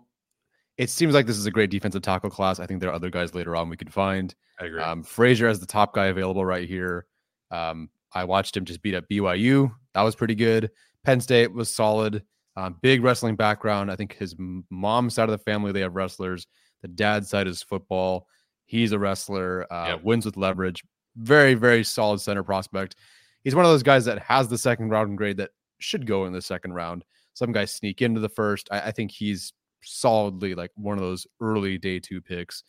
[0.78, 2.60] It seems like this is a great defensive tackle class.
[2.60, 4.34] I think there are other guys later on we could find.
[4.60, 4.82] I agree.
[4.82, 7.06] Um, Frazier as the top guy available right here.
[7.52, 9.72] Um, I watched him just beat up BYU.
[9.94, 10.72] That was pretty good.
[11.04, 12.24] Penn State was solid.
[12.58, 13.92] Um, big wrestling background.
[13.92, 16.48] I think his m- mom's side of the family they have wrestlers.
[16.86, 18.28] The dad's side is football.
[18.66, 19.66] He's a wrestler.
[19.74, 20.04] Uh, Yep.
[20.04, 20.84] Wins with leverage.
[21.18, 22.96] Very very solid center prospect.
[23.44, 26.34] He's one of those guys that has the second round grade that should go in
[26.34, 27.04] the second round.
[27.34, 28.68] Some guys sneak into the first.
[28.72, 29.52] I, I think he's
[29.84, 32.62] solidly like one of those early day two picks.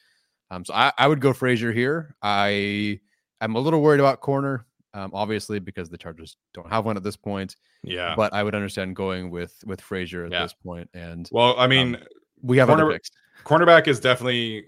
[0.51, 2.17] Um, so I, I would go Frazier here.
[2.23, 3.01] I
[3.43, 7.03] am a little worried about corner, um, obviously because the Chargers don't have one at
[7.03, 7.57] this point.
[7.83, 8.15] yeah.
[8.17, 10.43] But I would understand going with with Frazier at Yeah.
[10.45, 10.89] this point.
[10.95, 11.99] And well, I mean,
[12.43, 13.11] we have other corner- picks.
[13.47, 14.67] Cornerback is definitely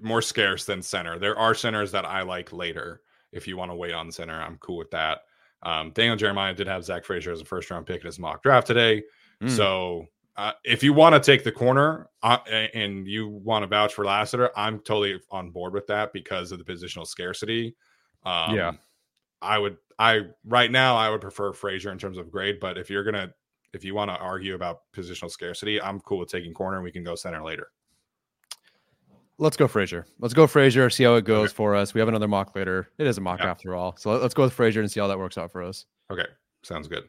[0.00, 1.18] more scarce than center.
[1.18, 3.02] There are centers that I like later.
[3.30, 5.18] If you want to wait on center, I'm cool with that.
[5.62, 8.42] Um, Daniel Jeremiah did have Zach Frazier as a first round pick in his mock
[8.42, 9.02] draft today.
[9.42, 9.50] Mm.
[9.50, 13.92] So uh, if you want to take the corner uh, and you want to vouch
[13.92, 17.76] for Lassiter, I'm totally on board with that because of the positional scarcity.
[18.24, 18.72] Um, Yeah.
[19.40, 19.76] I would.
[20.00, 23.32] I right now I would prefer Frazier in terms of grade, but if you're gonna
[23.72, 26.92] if you want to argue about positional scarcity, I'm cool with taking corner and we
[26.92, 27.68] can go center later.
[29.40, 30.04] Let's go Frazier.
[30.18, 30.90] Let's go Frazier.
[30.90, 31.54] See how it goes Okay.
[31.56, 31.94] for us.
[31.94, 32.90] We have another mock later.
[32.98, 33.50] It is a mock Yeah.
[33.50, 33.96] after all.
[33.96, 35.86] So let- let's go with Frazier and see how that works out for us.
[36.10, 36.26] Okay,
[36.64, 37.08] sounds good.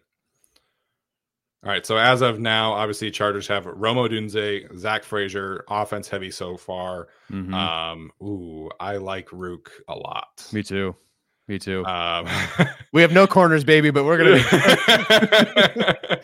[1.63, 1.85] All right.
[1.85, 7.09] So as of now, obviously Chargers have Rome Odunze, Zach Frazier, offense heavy so far.
[7.31, 7.53] Mhm.
[7.53, 10.47] Um, ooh, I like Rook a lot.
[10.53, 10.95] Me too.
[11.49, 11.83] Me too.
[11.85, 12.27] Um,
[12.93, 14.39] we have no corners, baby, but we're gonna.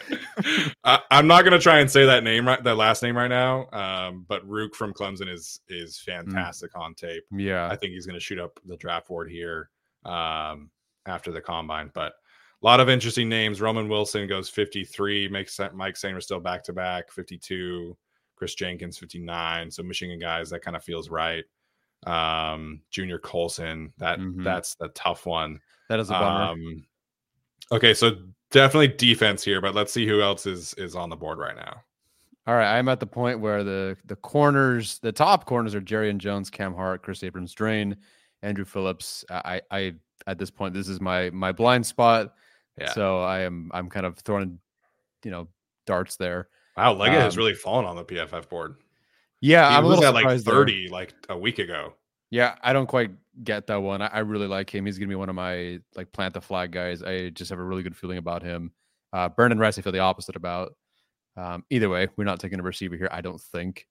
[0.83, 3.67] I, I'm not gonna try and say that name right, that last name right now.
[3.73, 7.23] Um, but Rook from Clemson is is fantastic on tape.
[7.31, 7.67] yeah.
[7.67, 9.71] I think he's gonna shoot up the draft board here
[10.05, 10.69] um,
[11.07, 11.89] after the combine.
[11.95, 12.13] But
[12.61, 13.59] a lot of interesting names.
[13.59, 15.27] Roman Wilson goes 53.
[15.29, 17.97] Makes Mike Sainristil back to back 52.
[18.35, 19.71] Chris Jenkins 59.
[19.71, 21.45] So Michigan guys, that kind of feels right.
[22.05, 24.43] Um, Junior Colson, that Mhm.
[24.43, 25.59] that's the tough one.
[25.89, 26.43] That is a bummer.
[26.51, 26.85] Um,
[27.71, 28.17] okay, so
[28.51, 31.81] definitely defense here, but let's see who else is is on the board right now.
[32.47, 36.17] All right, I'm at the point where the the corners, the top corners are Jarrian
[36.17, 37.97] Jones, Cam Hart, Chris Abrams, Drain,
[38.43, 39.25] Andru Phillips.
[39.29, 39.95] I, I
[40.27, 42.33] at this point, this is my my blind spot.
[42.79, 42.91] Yeah.
[42.93, 44.59] So I am I'm kind of throwing,
[45.23, 45.47] you know,
[45.87, 46.49] darts there.
[46.77, 48.75] Wow, Legette has Um, really fallen on the PFF board.
[49.45, 50.55] Yeah, He I'm a little at like surprised there.
[50.55, 51.93] 30 like a week ago.
[52.31, 53.11] Yeah, I don't quite
[53.43, 54.01] get that one.
[54.01, 54.85] I, I really like him.
[54.85, 57.03] He's gonna be one of my like plant the flag guys.
[57.03, 58.71] I just have a really good feeling about him.
[59.13, 60.75] Uh and Rice, I feel the opposite about.
[61.37, 63.87] Um, either way, we're not taking a receiver here, I don't think.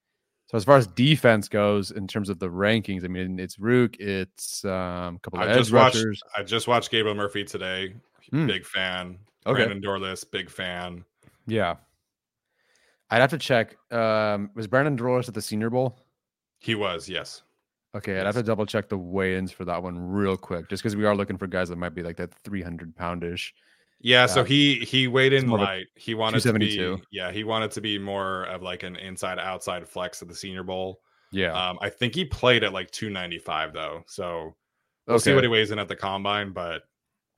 [0.51, 3.97] So as far as defense goes, in terms of the rankings, I mean it's Rook,
[4.01, 6.23] it's um, a couple of I edge just watched rushers.
[6.37, 7.95] I just watched Gabriel Murphy today.
[8.31, 8.47] Hmm.
[8.47, 9.19] Big fan.
[9.47, 9.67] Okay.
[9.67, 11.05] Brandon Dorlus, big fan.
[11.47, 11.77] Yeah.
[13.11, 13.77] I'd have to check.
[13.93, 15.99] Um, was Brandon Dorlus at the Senior Bowl?
[16.59, 17.43] He was, yes.
[17.95, 20.97] Okay, I'd have to double check the weigh-ins for that one real quick, just because
[20.97, 23.55] we are looking for guys that might be like that 300 poundish.
[24.01, 25.87] Yeah, so he he weighed in light.
[25.95, 29.89] He wanted to be yeah, he wanted to be more of like an inside outside
[29.89, 31.01] flex at the Senior Bowl.
[31.33, 31.53] Yeah.
[31.53, 34.03] Um, I think he played at like 295 though.
[34.07, 34.55] So
[35.07, 36.83] we'll see what he weighs in at the combine, but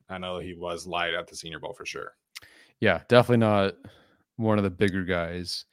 [0.09, 2.13] I know he was light at the Senior Bowl for sure.
[2.81, 3.75] Yeah, definitely not
[4.37, 5.65] one of the bigger guys.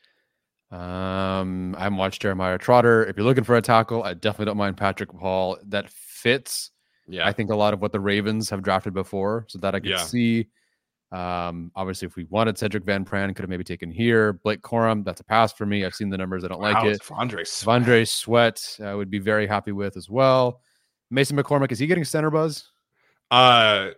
[0.72, 3.06] Um, I haven't watched Jeremiah Trotter.
[3.06, 5.58] If you're looking for a tackle, I definitely don't mind Patrick Paul.
[5.68, 6.72] That fits,
[7.08, 7.28] Yeah.
[7.28, 9.90] I think, a lot of what the Ravens have drafted before, so that I could
[9.92, 9.98] Yeah.
[9.98, 10.48] see.
[11.12, 14.34] Um, obviously, if we wanted Sedrick Van Pran, could have maybe taken here.
[14.34, 15.86] Blake Corum, that's a pass for me.
[15.86, 16.44] I've seen the numbers.
[16.44, 17.02] I don't like it.
[17.04, 18.08] T'Vondre Sweat.
[18.08, 20.62] Sweat, I would be very happy with as well.
[21.12, 22.68] Mason McCormick, is he getting center buzz?
[23.30, 23.90] Uh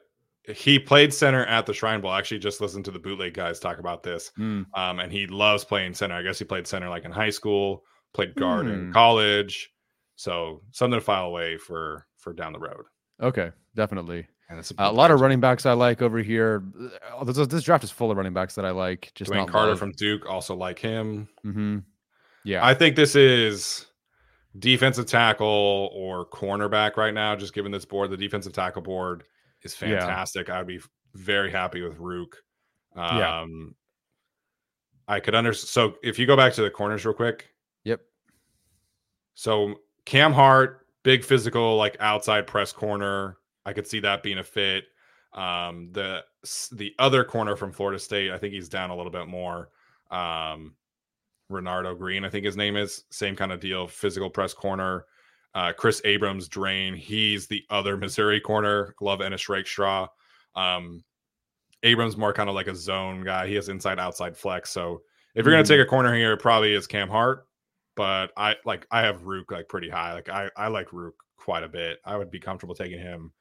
[0.54, 2.12] he played center at the Shrine Bowl.
[2.12, 4.32] I actually just listened to the bootleg guys talk about this.
[4.36, 4.64] Hmm.
[4.74, 6.16] Um, and he loves playing center.
[6.16, 8.92] I guess he played center like in high school, played guard in Hmm.
[8.92, 9.72] college.
[10.16, 12.86] So something to file away for for down the road.
[13.22, 14.28] Okay, definitely.
[14.50, 16.64] And it's a lot of running backs I like over here.
[17.18, 19.12] Uh, This, this draft is full of running backs that I like.
[19.16, 19.80] Just Dwayne not Carter love.
[19.80, 21.28] from Duke also like him.
[21.44, 21.84] Mhm.
[22.44, 23.88] Yeah, I think this is
[24.60, 27.36] defensive tackle or cornerback right now.
[27.36, 29.24] Just given this board, the defensive tackle board
[29.66, 30.00] is Yeah.
[30.00, 30.50] fantastic.
[30.50, 30.80] I'd be
[31.14, 32.42] very happy with Rook.
[32.96, 33.46] Um, Yeah.
[35.08, 35.70] I could understand.
[35.70, 38.02] So if you go back to the corners real quick, yep.
[39.34, 43.38] so Cam Hart, big physical, like outside press corner.
[43.66, 44.86] I could see that being a fit.
[45.34, 46.24] Um, the
[46.72, 49.70] the other corner from Florida State, I think he's down a little bit more.
[50.10, 50.76] Um,
[51.52, 55.06] Renardo Green, I think his name is same kind of deal, physical press corner.
[55.56, 58.94] Uh, Kris Abrams-Draine, he's the other Missouri corner.
[59.02, 60.08] Love Ennis Rakestraw.
[60.56, 61.04] Um,
[61.84, 63.48] Abrams more kind of like a zone guy.
[63.48, 64.70] He has inside outside flex.
[64.70, 65.02] So
[65.34, 65.68] if you're gonna Mhm.
[65.68, 67.48] take a corner here, it probably is Cam Hart.
[67.96, 70.14] But I like I have Rook like pretty high.
[70.14, 72.00] Like I I like Rook quite a bit.
[72.04, 73.32] I would be comfortable taking him.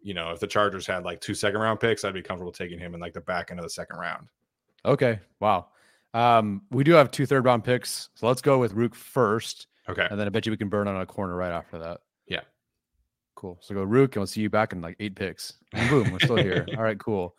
[0.00, 2.78] You know, if the Chargers had like two second round picks, I'd be comfortable taking
[2.78, 4.28] him in like the back end of the second round.
[4.86, 5.20] Okay.
[5.40, 5.68] Wow.
[6.14, 10.06] Um, we do have two third round picks, so let's go with Rook first, Okay.
[10.10, 12.00] and then I bet you we can burn on a corner right after that.
[12.26, 12.40] Yeah.
[13.36, 13.58] Cool.
[13.62, 15.54] So go Rook, and we'll see you back in like eight picks.
[15.72, 16.66] And boom, we're still here.
[16.76, 17.34] All right, cool.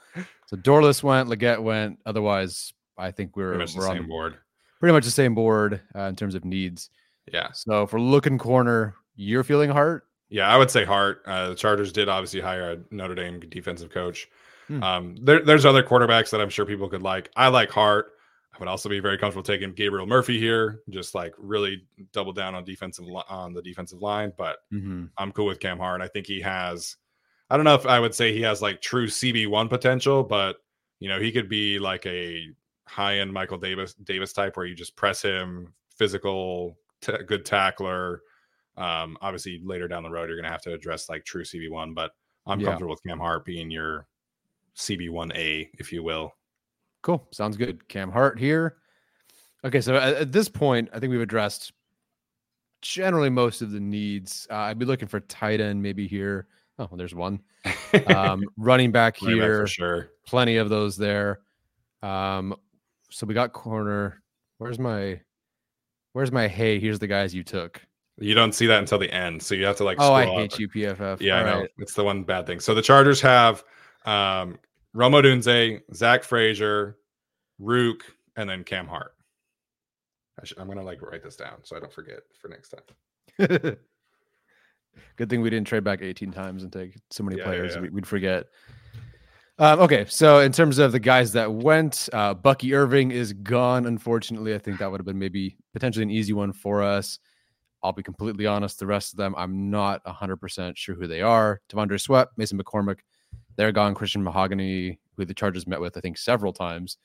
[0.47, 1.99] So Dorlus went, Legette went.
[2.05, 4.37] Otherwise, I think we're Pretty much the we're on same board.
[4.79, 6.89] pretty much the same board uh, in terms of needs.
[7.31, 7.51] Yeah.
[7.53, 10.05] So if we're looking corner, you're feeling Hart.
[10.29, 11.21] Yeah, I would say Hart.
[11.25, 14.27] Uh, the Chargers did obviously hire a Notre Dame defensive coach.
[14.67, 14.81] Hmm.
[14.83, 17.29] Um, there, there's other quarterbacks that I'm sure people could like.
[17.35, 18.13] I like Hart.
[18.53, 22.53] I would also be very comfortable taking Gabriel Murphy here, just like really double down
[22.53, 24.33] on defensive on the defensive line.
[24.37, 25.05] But Mm-hmm.
[25.17, 26.01] I'm cool with Cam Hart.
[26.01, 26.97] I think he has.
[27.49, 30.57] I don't know if I would say he has like true CB one potential, but
[30.99, 32.47] you know he could be like a
[32.85, 38.21] high end Michael Davis Davis type where you just press him, physical, t- good tackler.
[38.77, 41.93] Um, obviously later down the road you're gonna have to address like true CB one,
[41.93, 42.11] but
[42.47, 42.67] I'm Yeah.
[42.67, 44.07] comfortable with Cam Hart being your
[44.75, 46.33] CB one A, if you will.
[47.01, 47.27] Cool.
[47.31, 47.87] Sounds good.
[47.87, 48.77] Cam Hart here.
[49.63, 51.73] Okay, so at, at this point, I think we've addressed
[52.81, 54.47] generally most of the needs.
[54.49, 56.47] Uh, I'd be looking for tight end maybe here.
[56.79, 57.41] Oh, well, there's one.
[58.07, 60.09] Um, running back here, for sure.
[60.25, 61.41] plenty of those there.
[62.01, 62.55] Um,
[63.11, 64.23] so we got corner.
[64.57, 65.19] Where's my
[66.13, 67.81] where's my hey, here's the guys you took.
[68.17, 69.97] You don't see that until the end, so you have to like.
[69.99, 70.59] Oh, I hate up.
[70.59, 71.21] you, PFF.
[71.21, 71.59] Yeah, All I know.
[71.61, 71.69] right.
[71.77, 72.59] It's the one bad thing.
[72.59, 73.63] So the Chargers have
[74.05, 74.57] um,
[74.93, 76.97] Rome Odunze, Zach Frazier,
[77.60, 78.04] Rook,
[78.36, 79.13] and then Cam Hart.
[80.41, 83.77] I should, I'm gonna like write this down so I don't forget for next time.
[85.15, 87.75] Good thing we didn't trade back 18 times and take so many Yeah, yeah, players.
[87.75, 87.82] yeah.
[87.82, 88.45] we- We'd forget.
[89.60, 93.86] Um, okay, so in terms of the guys that went, uh, Bucky Irving is gone.
[93.86, 97.19] Unfortunately, I think that would have been maybe potentially an easy one for us.
[97.84, 98.80] I'll be completely honest.
[98.80, 101.62] The rest of them, I'm not 100% sure who they are.
[101.69, 102.99] T'Vondre Sweat, Mason McCormick,
[103.55, 103.93] they're gone.
[103.93, 106.97] Christian Mahogany, who the Chargers met with, I think, several times.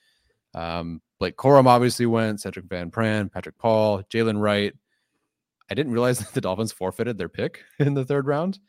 [0.53, 4.73] Um, Blake Corum obviously went, Sedrick Van Pran, Patrick Paul, Jalen Wright.
[5.69, 8.59] I didn't realize that the Dolphins forfeited their pick in the third round.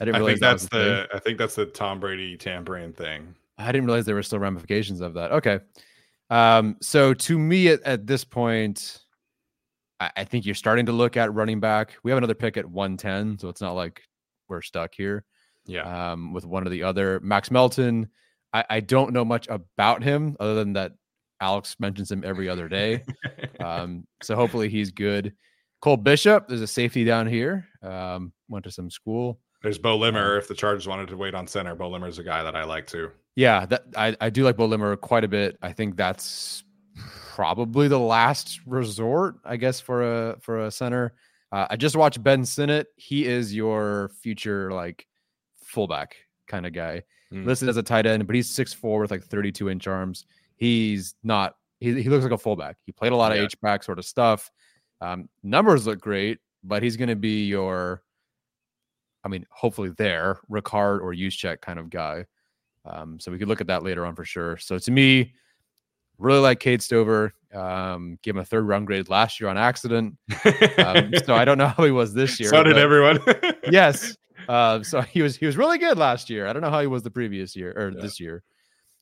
[0.00, 1.08] I didn't I realize think that was that's thing.
[1.08, 3.34] the I think that's the Tom Brady tampering thing.
[3.56, 5.32] I didn't realize there were still ramifications of that.
[5.32, 5.58] Okay.
[6.30, 9.00] Um, so to me at, at this point,
[9.98, 11.96] I, I think you're starting to look at running back.
[12.04, 14.02] We have another pick at 110, so it's not like
[14.48, 15.24] we're stuck here
[15.68, 16.12] Yeah.
[16.12, 17.20] um, with one or the other.
[17.20, 18.08] Max Melton,
[18.52, 20.92] I, I don't know much about him other than that
[21.40, 23.04] Alex mentions him every other day.
[23.60, 25.34] Um, so hopefully he's good.
[25.80, 27.66] Cole Bishop, there's a safety down here.
[27.82, 29.40] Um, went to some school.
[29.64, 30.38] There's Beaux Limmer.
[30.38, 32.62] If the Chargers wanted to wait on center, Beaux Limmer is a guy that I
[32.62, 33.10] like too.
[33.34, 35.58] Yeah, that I, I do like Beaux Limmer quite a bit.
[35.60, 36.62] I think that's
[37.34, 41.14] probably the last resort, I guess, for a for a center.
[41.50, 42.86] Uh, I just watched Ben Sinnott.
[42.94, 45.04] He is your future like
[45.68, 47.02] fullback kind of guy.
[47.32, 47.44] Mm.
[47.44, 50.26] Listed as a tight end, but he's six four with like 32 inch arms.
[50.56, 52.76] He's not he, he looks like a fullback.
[52.86, 54.50] He played a lot of H back sort of stuff.
[55.00, 58.02] Um, numbers look great, but he's gonna be your
[59.24, 62.24] I mean, hopefully there, Ricard or Juszczyk kind of guy.
[62.84, 64.56] Um, so we could look at that later on for sure.
[64.56, 65.34] So to me,
[66.18, 67.34] really like Cade Stover.
[67.54, 70.16] Um, gave him a third round grade last year on accident.
[70.78, 72.48] Um, so I don't know how he was this year.
[72.50, 73.20] so did everyone.
[73.70, 74.16] yes.
[74.46, 76.46] Uh, so he was he was really good last year.
[76.46, 78.02] I don't know how he was the previous year or Yeah.
[78.02, 78.42] this year.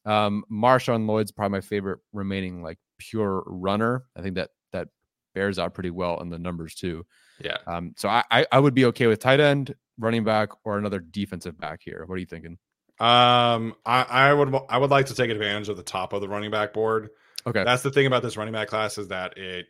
[0.05, 4.05] Um, Marshawn Lloyd's probably my favorite remaining like pure runner.
[4.17, 4.89] I think that that
[5.35, 7.05] bears out pretty well in the numbers too.
[7.43, 7.57] yeah.
[7.67, 11.01] Um, so I, I I would be okay with tight end, running back, or another
[11.01, 12.05] defensive back here.
[12.07, 12.59] What are you thinking?
[12.99, 16.29] Um, I, I would I would like to take advantage of the top of the
[16.29, 17.11] running back board.
[17.47, 17.63] Okay.
[17.65, 19.67] That's the thing about this running back class is that it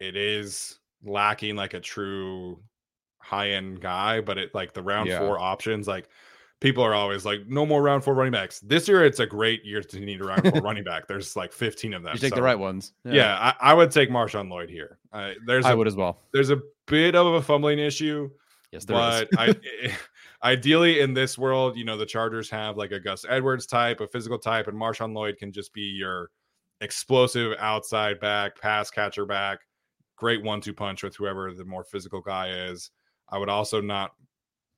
[0.00, 2.60] it is lacking like a true
[3.32, 5.18] high end guy, but it like the round Yeah.
[5.20, 6.08] four options, like
[6.60, 8.60] people are always like, no more round four running backs.
[8.60, 11.08] This year, it's a great year to need a round four running back.
[11.08, 12.12] There's like 15 of them.
[12.14, 12.92] you take the right ones.
[13.04, 14.98] Yeah, I, I would take Marshawn Lloyd here.
[15.12, 16.18] Uh, there's I a, would as well.
[16.32, 18.30] there's a bit of a fumbling issue,
[18.70, 19.26] Yes, there is.
[19.32, 19.96] but I,
[20.44, 24.06] ideally in this world, you know, the Chargers have like a Gus Edwards type, a
[24.06, 26.30] physical type, and Marshawn Lloyd can just be your
[26.80, 29.58] explosive outside back, pass catcher back,
[30.16, 32.90] great one-two punch with whoever the more physical guy is.
[33.32, 34.12] I would also not,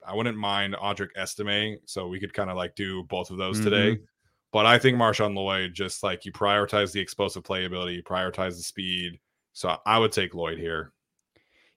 [0.07, 3.61] I wouldn't mind Audric Estime, so we could kind of like do both of those
[3.61, 3.97] today.
[3.97, 4.05] Mm-hmm.
[4.53, 8.63] But I think Marshawn Lloyd just like you prioritize the explosive playability, you prioritize the
[8.63, 9.19] speed.
[9.53, 10.93] So I would take Lloyd here.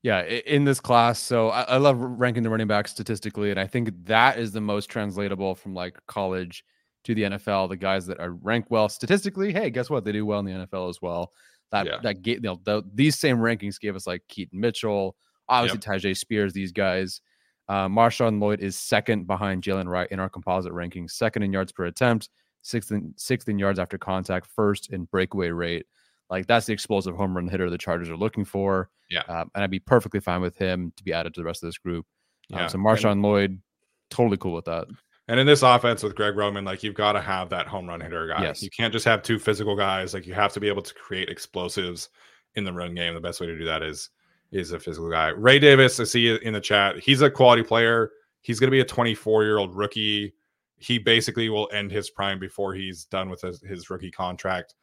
[0.03, 1.19] Yeah, in this class.
[1.19, 4.61] So I, I love ranking the running back statistically, and I think that is the
[4.61, 6.63] most translatable from like college
[7.05, 7.69] to the NFL.
[7.69, 10.05] The guys that are ranked well statistically, hey, guess what?
[10.05, 11.31] They do well in the NFL as well.
[11.71, 11.97] That Yeah.
[12.03, 15.15] that gave you know the, these same rankings gave us like Keaton Mitchell,
[15.49, 16.53] obviously Tyjae Spears.
[16.53, 17.21] These guys,
[17.69, 21.71] uh, Marshawn Lloyd is second behind Jalen Wright in our composite rankings, second in yards
[21.71, 22.29] per attempt,
[22.61, 25.85] sixth in sixth in yards after contact, first in breakaway rate.
[26.29, 28.89] Like that's the explosive home run hitter the Chargers are looking for.
[29.09, 29.21] Yeah.
[29.29, 31.67] Um, and I'd be perfectly fine with him to be added to the rest of
[31.69, 32.05] this group.
[32.51, 32.67] Um, Yeah.
[32.67, 33.61] so And- Marshawn Lloyd,
[34.09, 34.87] totally cool with that.
[35.29, 37.99] And in this offense with Greg Roman, like you've got to have that home run
[37.99, 38.43] hitter guy.
[38.43, 38.63] Yes.
[38.63, 40.13] You can't just have two physical guys.
[40.13, 42.07] Like you have to be able to create explosives
[42.55, 43.13] in the run game.
[43.13, 44.09] The best way to do that is
[44.51, 45.29] is a physical guy.
[45.29, 46.99] Ray Davis, I see in the chat.
[46.99, 48.11] He's a quality player.
[48.41, 50.33] He's going to be a 24 year old rookie.
[50.77, 54.75] He basically will end his prime before he's done with his, his rookie contract.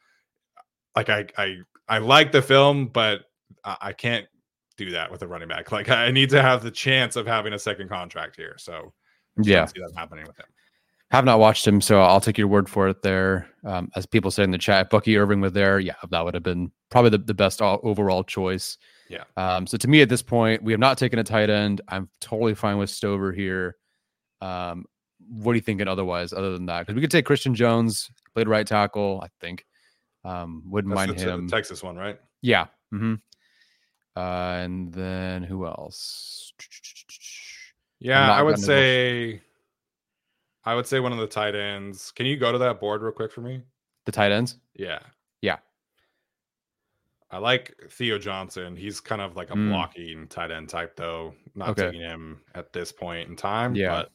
[0.96, 1.56] Like I, I,
[1.88, 3.22] I like the film, but
[3.64, 4.26] I, I can't
[4.76, 5.70] do that with a running back.
[5.72, 8.56] Like I need to have the chance of having a second contract here.
[8.58, 8.92] So
[9.40, 9.64] Yeah.
[9.66, 10.46] see that happening with him.
[11.10, 13.48] Have not watched him, so I'll take your word for it there.
[13.64, 15.78] Um, as people say in the chat, Bucky Irving was there.
[15.78, 18.78] Yeah, that would have been probably the, the best o- overall choice.
[19.08, 19.24] Yeah.
[19.36, 21.80] Um, so to me at this point, we have not taken a tight end.
[21.88, 23.76] I'm totally fine with Stover here.
[24.40, 24.86] Um,
[25.28, 26.80] what are you thinking otherwise, other than that?
[26.80, 29.64] Because we could take Christian Jones, played right tackle, I think.
[30.24, 31.48] Um, wouldn't That's mind him.
[31.48, 32.18] Texas one, right?
[32.42, 32.66] Yeah.
[32.92, 33.14] Mm-hmm.
[34.16, 34.20] Uh,
[34.62, 36.52] and then who else?
[38.00, 39.40] Yeah, I would much- say
[40.64, 42.10] I would say one of the tight ends.
[42.12, 43.60] Can you go to that board real quick for me?
[44.06, 44.58] The tight ends.
[44.74, 45.00] Yeah.
[47.34, 48.76] I like Theo Johnson.
[48.76, 49.68] He's kind of like a Mm.
[49.70, 51.34] blocking tight end type, though.
[51.56, 51.86] Not Okay.
[51.86, 53.74] taking him at this point in time.
[53.74, 53.88] Yeah.
[53.90, 54.12] But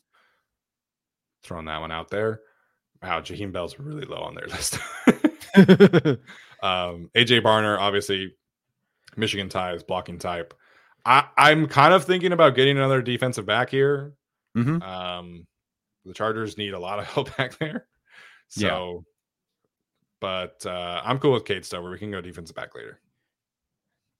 [1.44, 2.40] throwing that one out there.
[3.04, 4.76] Wow, Jaheim Bell's really low on their list.
[6.64, 8.36] um, AJ Barner, obviously,
[9.18, 10.54] Michigan ties, blocking type.
[11.06, 14.14] I, I'm kind of thinking about getting another defensive back here.
[14.56, 14.82] Mhm.
[14.82, 15.46] Um,
[16.06, 17.88] the Chargers need a lot of help back there.
[18.48, 19.00] So, Yeah.
[20.20, 21.92] but uh, I'm cool with Cade Stover.
[21.92, 23.00] We can go defensive back later.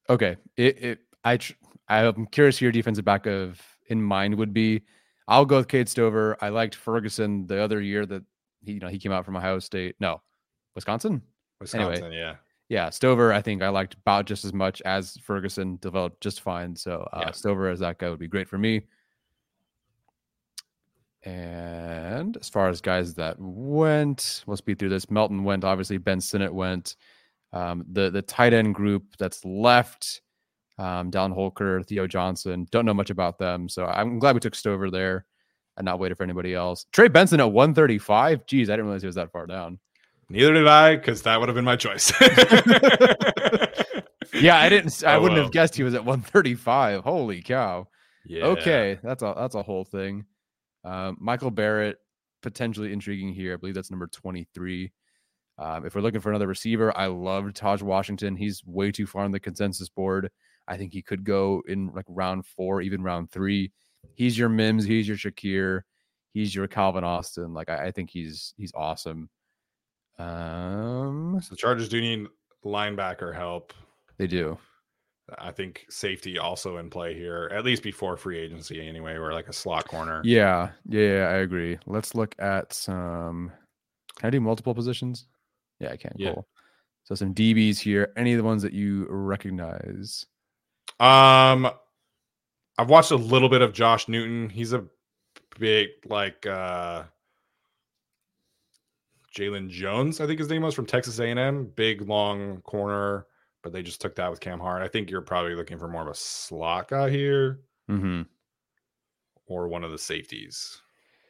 [0.10, 0.38] Okay.
[0.58, 1.54] It, it I tr-
[1.88, 4.84] I'm curious who your defensive back of in mind would be.
[5.28, 6.38] I'll go with Cade Stover.
[6.42, 8.24] I liked Ferguson the other year that
[8.64, 9.96] he you know he came out from Ohio State.
[10.00, 10.22] No,
[10.76, 11.22] Wisconsin.
[11.74, 11.92] Anyway.
[11.92, 12.36] Wisconsin, yeah.
[12.70, 13.34] Yeah, Stover.
[13.34, 15.78] I think I liked about just as much as Ferguson.
[15.82, 16.76] Developed just fine.
[16.76, 17.32] So uh, Yeah.
[17.32, 18.84] Stover as that guy would be great for me.
[21.24, 25.10] And as far as guys that went, we'll speed through this.
[25.10, 25.64] Melton went.
[25.64, 26.96] Obviously, Ben Sinnott went.
[27.54, 30.22] Um, the the tight end group that's left,
[30.78, 32.68] um, Dallin Holker, Theo Johnson.
[32.72, 35.26] Don't know much about them, so I'm glad we took Stover there
[35.78, 36.86] and not waited for anybody else.
[36.92, 38.46] Trey Benson at 135.
[38.46, 39.80] Geez, I didn't realize he was that far down.
[40.30, 42.12] Neither did I, because that would have been my choice.
[44.34, 45.04] Yeah, I didn't.
[45.04, 45.46] I Oh, wouldn't well.
[45.46, 47.04] have guessed he was at 135.
[47.04, 47.88] Holy cow!
[48.26, 48.46] yeah.
[48.46, 50.24] Okay, that's a that's a whole thing.
[50.86, 51.98] Um, Michael Barrett
[52.44, 53.54] potentially intriguing here.
[53.54, 54.92] I believe that's number 23.
[55.60, 58.36] Um, if we're looking for another receiver, I love Tahj Washington.
[58.38, 60.32] He's way too far on the consensus board.
[60.70, 63.72] I think he could go in like round four, even round three.
[64.16, 64.86] He's your Mims.
[64.86, 65.82] He's your Shakir.
[66.34, 67.54] He's your Calvin Austin.
[67.54, 69.30] Like I, I think he's he's awesome.
[70.18, 72.28] Um, So the Chargers do need
[72.66, 73.74] linebacker help.
[74.18, 74.58] they do.
[75.38, 79.48] I think safety also in play here, at least before free agency anyway, or like
[79.48, 80.22] a slot corner.
[80.24, 81.78] Yeah, yeah, yeah, I agree.
[81.86, 83.52] Let's look at some.
[84.18, 85.28] Can I do multiple positions?
[85.80, 86.14] Yeah, I can.
[86.18, 86.34] Yeah.
[86.34, 86.48] Cool.
[87.04, 88.12] So some DBs here.
[88.18, 90.26] Any of the ones that you recognize?
[91.00, 91.70] Um,
[92.78, 94.50] I've watched a little bit of Josh Newton.
[94.50, 94.86] He's a
[95.58, 97.04] big like uh
[99.36, 101.72] Jalen Jones, I think his name was from Texas A&M.
[101.76, 103.28] Big long corner,
[103.62, 104.82] but they just took that with Cam Hart.
[104.82, 107.60] I think you're probably looking for more of a slot guy here
[107.90, 108.22] Mm-hmm.
[109.48, 110.82] or one of the safeties,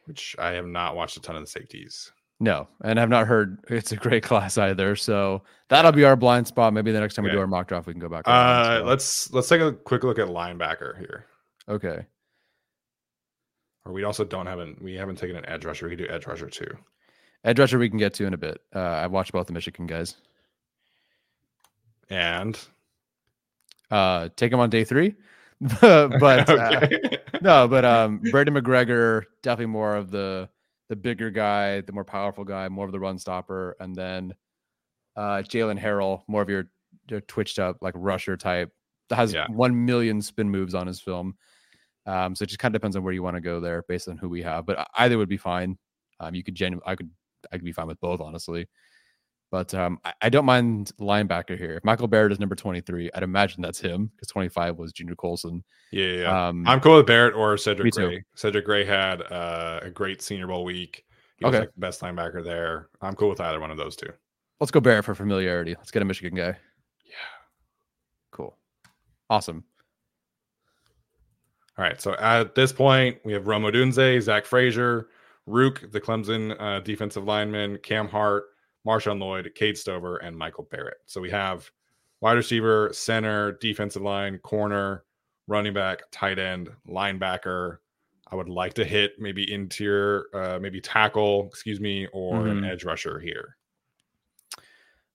[0.06, 2.12] which I have not watched a ton of the safeties.
[2.42, 4.96] No, and I've not heard it's a great class either.
[4.96, 6.72] So that'll be our blind spot.
[6.72, 8.24] Maybe the next time we do our mock draft, we can go back.
[8.26, 11.26] Uh, let's let's take a quick look at linebacker here.
[11.68, 12.06] Okay.
[13.84, 15.86] Or we also don't have an we haven't taken an edge rusher.
[15.86, 16.76] We could do edge rusher too.
[17.44, 18.60] Edge rusher we can get to in a bit.
[18.74, 20.16] Uh, I've watched both the Michigan guys.
[22.08, 22.58] And
[23.90, 25.14] Uh, take him on day three,
[25.80, 26.88] but uh,
[27.42, 30.48] no, but um, Brady McGregor definitely more of the
[30.90, 34.34] the bigger guy, the more powerful guy, more of the run stopper, and then
[35.16, 36.66] uh, Jaylen Harrell, more of your
[37.08, 38.72] your twitched up like rusher type
[39.10, 39.46] that has Yeah.
[39.46, 41.36] one million spin moves on his film.
[42.06, 44.08] Um, so it just kind of depends on where you want to go there based
[44.08, 45.78] on who we have, but either would be fine.
[46.20, 47.10] Um, you could genuinely, I could
[47.52, 48.68] I could be fine with both honestly.
[49.50, 51.74] But um, I, I don't mind linebacker here.
[51.74, 55.64] If Michael Barrett is number 23, I'd imagine that's him because 25 was Junior Colson.
[55.90, 56.48] yeah, yeah.
[56.48, 57.92] Um, I'm cool with Barrett or Cedric.
[57.94, 58.22] Gray.
[58.36, 61.04] Cedric Gray had uh, a great Senior Bowl week.
[61.38, 61.60] He was Okay.
[61.64, 62.88] like the best linebacker there.
[63.00, 64.10] I'm cool with either one of those two.
[64.60, 65.74] Let's go Barrett for familiarity.
[65.74, 66.56] Let's get a Michigan guy.
[67.04, 67.14] Yeah.
[68.30, 68.56] Cool.
[69.30, 69.64] Awesome.
[71.78, 72.00] All right.
[72.00, 75.08] So at this point, we have Rome Odunze, Zach Frazier,
[75.48, 78.44] Ruke, the Clemson uh, defensive lineman, Cam Hart,
[78.86, 80.98] Marshawn Lloyd, Cade Stover, and Michael Barrett.
[81.06, 81.70] So we have
[82.20, 85.04] wide receiver, center, defensive line, corner,
[85.46, 87.78] running back, tight end, linebacker.
[88.32, 92.70] I would like to hit maybe interior, uh, maybe tackle, excuse me, or an Mhm.
[92.70, 93.56] edge rusher here.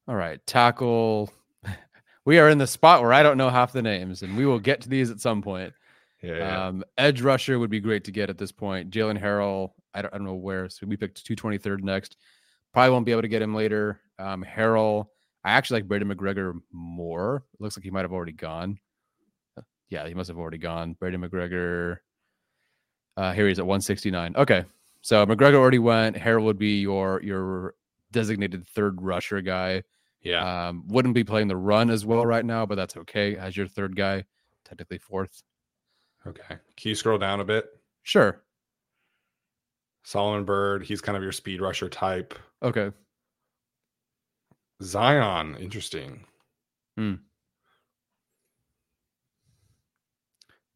[0.07, 0.45] All right.
[0.45, 1.32] Tackle.
[2.26, 4.57] We are in the spot where I don't know half the names, and we will
[4.57, 5.74] get to these at some point.
[6.24, 6.38] Yeah.
[6.38, 6.66] yeah.
[6.68, 8.89] Um, edge rusher would be great to get at this point.
[8.89, 10.68] Jaylen Harrell, I don't, I don't know where.
[10.68, 12.18] So we picked 223rd next.
[12.76, 14.01] Probably won't be able to get him later.
[14.19, 15.05] Um, Harrell,
[15.45, 17.45] I actually like Brady McGregor more.
[17.53, 18.78] It looks like he might have already gone.
[19.57, 20.91] Uh, Yeah, he must have already gone.
[20.99, 21.99] Brady McGregor.
[23.15, 24.36] Uh, here he's at 169.
[24.36, 24.65] Okay,
[25.01, 26.17] so McGregor already went.
[26.17, 27.76] Harrell would be your your
[28.11, 29.84] designated third rusher guy.
[30.21, 30.67] yeah.
[30.67, 33.67] Um, wouldn't be playing the run as well right now, but that's okay as your
[33.67, 34.26] third guy,
[34.65, 35.43] technically fourth.
[36.28, 36.57] okay.
[36.76, 37.67] Can you scroll down a bit?
[38.03, 38.41] Sure.
[40.06, 42.38] Solomon Byrd, he's kind of your speed rusher type.
[42.62, 42.91] Okay.
[44.84, 46.24] Zion, interesting.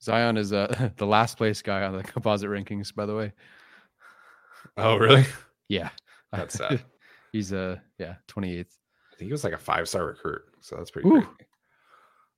[0.02, 3.32] Zion is uh, the last place guy on the composite rankings, by the way.
[4.78, 5.26] Oh, really?
[5.68, 5.90] Yeah.
[6.32, 6.84] That's sad.
[7.32, 8.66] He's uh yeah, 28th.
[9.14, 10.42] I think he was like a five star recruit.
[10.62, 11.22] So that's pretty Ooh.
[11.22, 11.50] crazy.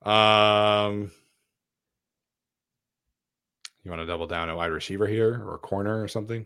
[0.04, 1.12] Um,
[3.84, 6.46] you want to double down a wide receiver here or corner or something?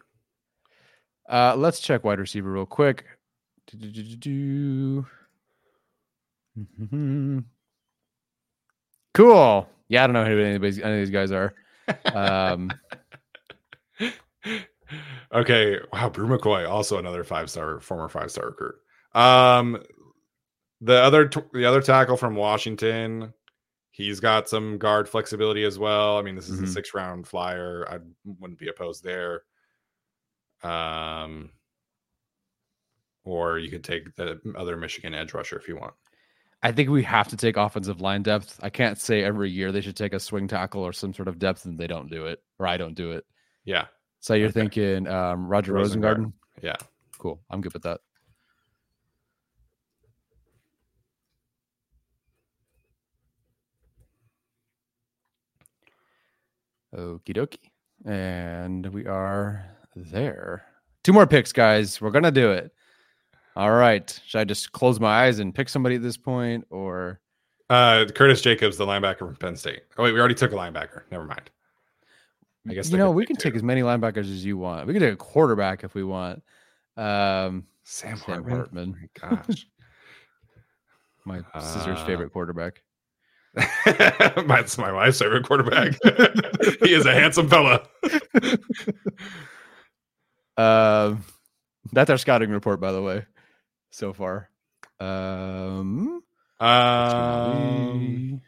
[1.30, 3.06] Uh, let's check wide receiver real quick.
[9.14, 9.68] Cool.
[9.88, 11.54] Yeah, I don't know who anybody's, any of these guys are.
[12.14, 12.72] Um,
[15.34, 15.80] okay.
[15.94, 16.10] Wow.
[16.10, 18.76] Bru McCoy, also another five star, former five star recruit.
[19.14, 19.82] Um,
[20.82, 23.34] the other t- the other tackle from Washington,
[23.92, 26.18] he's got some guard flexibility as well.
[26.18, 26.64] I mean, this is Mhm.
[26.66, 27.86] a six round flyer.
[27.90, 29.44] I wouldn't be opposed there.
[30.66, 31.52] Um,
[33.24, 35.94] or you could take the other Michigan edge rusher if you want.
[36.64, 38.60] I think we have to take offensive line depth.
[38.64, 41.38] I can't say every year they should take a swing tackle or some sort of
[41.38, 43.26] depth and they don't do it, or I don't do it.
[43.66, 43.86] Yeah,
[44.20, 44.62] So you're Okay.
[44.62, 46.02] thinking um, Roger Rosengarten.
[46.02, 46.34] Rosengarten?
[46.62, 46.76] yeah.
[47.20, 47.42] Cool.
[47.50, 48.00] I'm good with that.
[56.96, 57.72] Okie dokie.
[58.06, 60.66] And we are there.
[61.04, 62.02] Two more picks, guys.
[62.02, 62.72] We're to do it.
[63.56, 64.20] All right.
[64.26, 67.20] Should I just close my eyes and pick somebody at this point or
[67.70, 69.84] Uh, Curtis Jacobs, the linebacker from Penn State.
[69.98, 71.04] Oh wait, we already took a linebacker.
[71.12, 71.50] Never mind.
[72.68, 74.88] I guess you know, we can take as many linebackers as you want.
[74.88, 76.42] We can take a quarterback if we want.
[76.98, 78.96] Um, Sam Sam Hartman.
[79.24, 79.68] Oh my gosh.
[81.26, 82.82] my sister's Uh, favorite quarterback.
[83.86, 85.94] That's my wife's favorite quarterback.
[86.84, 87.88] he is a handsome fella.
[90.58, 91.24] Um,
[91.94, 93.26] that's our scouting report, by the way,
[93.92, 94.50] so far.
[95.00, 96.24] Um,
[96.60, 98.42] Um,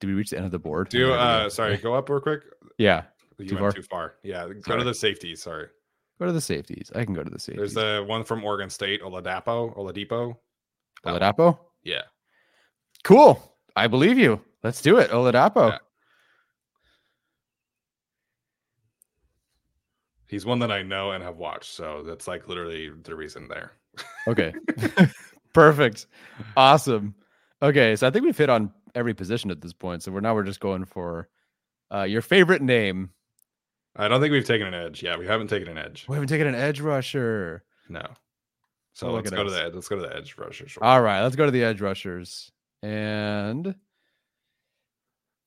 [0.00, 0.88] did we reach the end of the board?
[0.88, 2.42] do uh sorry, go up real quick.
[2.78, 3.04] Yeah,
[3.38, 3.72] You Too went far?
[3.72, 4.14] too far.
[4.22, 4.78] Yeah, go Sorry.
[4.78, 5.42] to the safeties.
[5.42, 5.66] Sorry.
[6.18, 6.90] go to the safeties.
[6.94, 7.74] I can go to the safeties.
[7.74, 10.36] There's the one from Oregon State, Oladapo, Oladipo.
[11.04, 11.58] Oladapo.
[11.82, 12.02] Yeah.
[13.04, 13.42] Cool.
[13.76, 14.40] I believe you.
[14.62, 15.10] Let's do it.
[15.10, 15.70] Oladapo.
[15.70, 15.78] Yeah.
[20.30, 23.72] He's one that I know and have watched, so that's like literally the reason there.
[24.28, 24.54] Okay.
[25.52, 26.06] Perfect.
[26.56, 27.16] Awesome.
[27.60, 30.04] Okay, so I think we've hit on every position at this point.
[30.04, 31.28] So we're now we're just going for
[31.92, 33.10] uh, your favorite name.
[33.96, 35.02] I don't think we've taken an edge.
[35.02, 36.06] Yeah, we haven't taken an edge.
[36.08, 37.64] We haven't taken an edge rusher.
[37.88, 38.06] No.
[38.92, 39.74] So Oh, let's go to the edge.
[39.74, 40.68] Let's go to the edge rusher.
[40.68, 40.84] Sure.
[40.84, 42.52] All right, let's go to the edge rushers.
[42.84, 43.74] And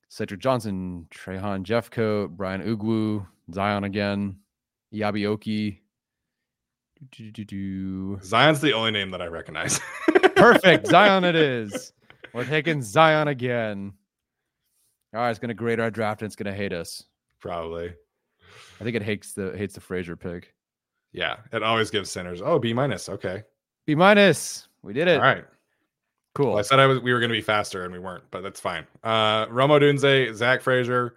[0.10, 4.40] Cedric Johnson, Trajan Jeffcoat, Brian Ugwu, Zion again,
[4.94, 5.80] Yabioki.
[7.12, 8.20] Do, do, do, do.
[8.24, 9.80] Zion's the only name that I recognize.
[10.36, 10.88] Perfect.
[10.88, 11.92] Zion it is.
[12.34, 13.94] We're taking Zion again.
[15.14, 17.04] All right, it's gonna grade our draft and it's gonna hate us.
[17.40, 17.94] Probably.
[18.80, 20.54] I think it hates the hates the Frazier pick.
[21.12, 21.38] Yeah.
[21.52, 22.42] It always gives sinners.
[22.44, 23.10] Oh, B minus.
[23.10, 23.44] Okay.
[23.86, 24.68] B minus.
[24.82, 25.18] We did it.
[25.18, 25.46] All right.
[26.34, 26.50] Cool.
[26.50, 28.60] Well, I said I was we were gonna be faster and we weren't, but that's
[28.60, 28.88] fine.
[29.04, 31.16] Uh Rome Odunze, Zach Frazier,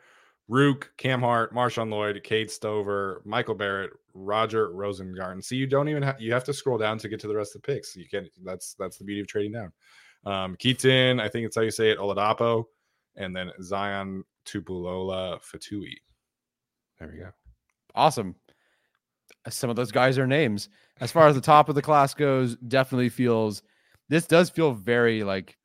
[0.49, 5.43] Ruke, Cam Hart, Marshawn Lloyd, Cade Stover, Michael Barrett, Roger Rosengarten.
[5.43, 7.57] See, you don't even have you have to scroll down to get to the rest
[7.57, 7.97] of the picks.
[7.97, 9.73] You can that's that's the beauty of trading down.
[10.25, 12.65] Um Kitan, I think it's how you say it, Oladapo,
[13.17, 15.95] and then Zion Tupuola-Fetui.
[16.99, 17.31] There we go.
[17.95, 18.37] awesome.
[19.49, 20.69] Some of those guys are names.
[21.01, 23.63] As far as the top of the class goes, definitely feels
[24.09, 25.59] this does feel very like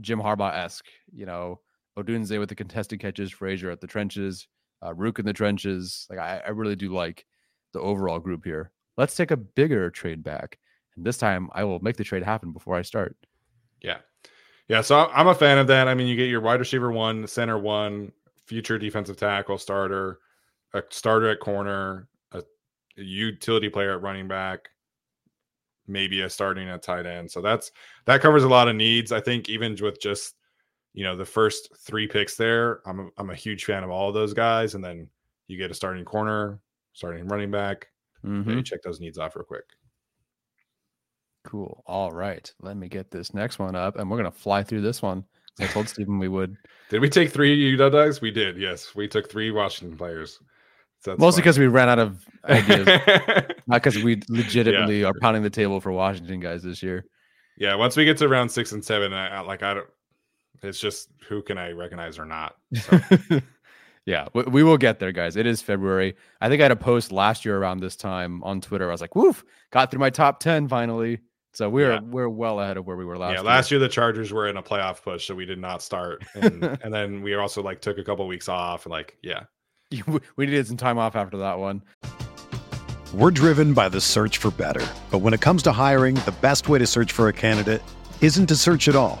[0.00, 0.86] Jim Harbaugh esque.
[1.12, 1.60] You know,
[1.98, 4.48] Odunze with the contested catches, Frazier at the trenches,
[4.82, 6.06] uh, Ruke in the trenches.
[6.10, 7.26] Like I, I really do like
[7.72, 8.70] the overall group here.
[8.96, 10.58] Let's take a bigger trade back,
[10.96, 13.16] and this time I will make the trade happen before I start.
[13.80, 13.98] Yeah.
[14.68, 14.80] Yeah.
[14.80, 15.88] So I'm a fan of that.
[15.88, 18.12] I mean, you get your wide receiver one, center one,
[18.46, 20.18] future defensive tackle starter,
[20.74, 22.38] a starter at corner, a,
[22.98, 24.68] a utility player at running back,
[25.86, 27.30] maybe a starting at tight end.
[27.30, 27.72] So that's
[28.06, 29.12] that covers a lot of needs.
[29.12, 30.34] I think even with just
[30.94, 34.08] you know the first three picks there, I'm a, I'm a huge fan of all
[34.08, 34.74] of those guys.
[34.74, 35.08] And then
[35.48, 36.60] you get a starting corner,
[36.92, 37.88] starting running back.
[38.24, 38.56] Yeah, Mhm.
[38.56, 39.64] you check those needs off real quick.
[41.44, 41.82] Cool.
[41.86, 42.50] All right.
[42.60, 45.24] Let me get this next one up, and we're gonna fly through this one.
[45.60, 46.56] I told Stephen we would.
[46.88, 48.56] Did we take three UW We did.
[48.58, 50.38] Yes, we took three Washington players.
[51.00, 52.86] So Mostly because we ran out of ideas.
[53.66, 55.20] Not because we legitimately are sure.
[55.20, 57.04] pounding the table for Washington guys this year.
[57.58, 59.88] yeah, once we get to round six and seven, I, I like I don't.
[60.62, 62.56] It's just who can I recognize or not.
[62.74, 63.00] So,
[64.06, 65.36] yeah, we, we will get there, guys.
[65.36, 66.14] It is February.
[66.40, 68.88] I think I had a post last year around this time on Twitter.
[68.88, 71.18] I was like, "Woof, got through my top ten finally."
[71.54, 72.00] So we're Yeah.
[72.00, 73.32] we're well ahead of where we were last.
[73.32, 73.44] yeah, year.
[73.44, 76.62] last year the Chargers were in a playoff push, so we did not start, and,
[76.82, 79.44] and then we also like took a couple weeks off, and like yeah,
[80.36, 81.82] we needed some time off after that one.
[83.12, 84.86] We're driven by the search for better.
[85.10, 87.82] But when it comes to hiring, the best way to search for a candidate
[88.22, 89.20] isn't to search at all.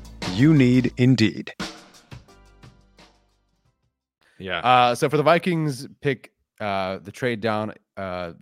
[0.33, 1.53] You need Indeed.
[4.39, 4.59] Yeah.
[4.59, 8.33] Uh, so for the Vikings pick uh, the trade down, uh,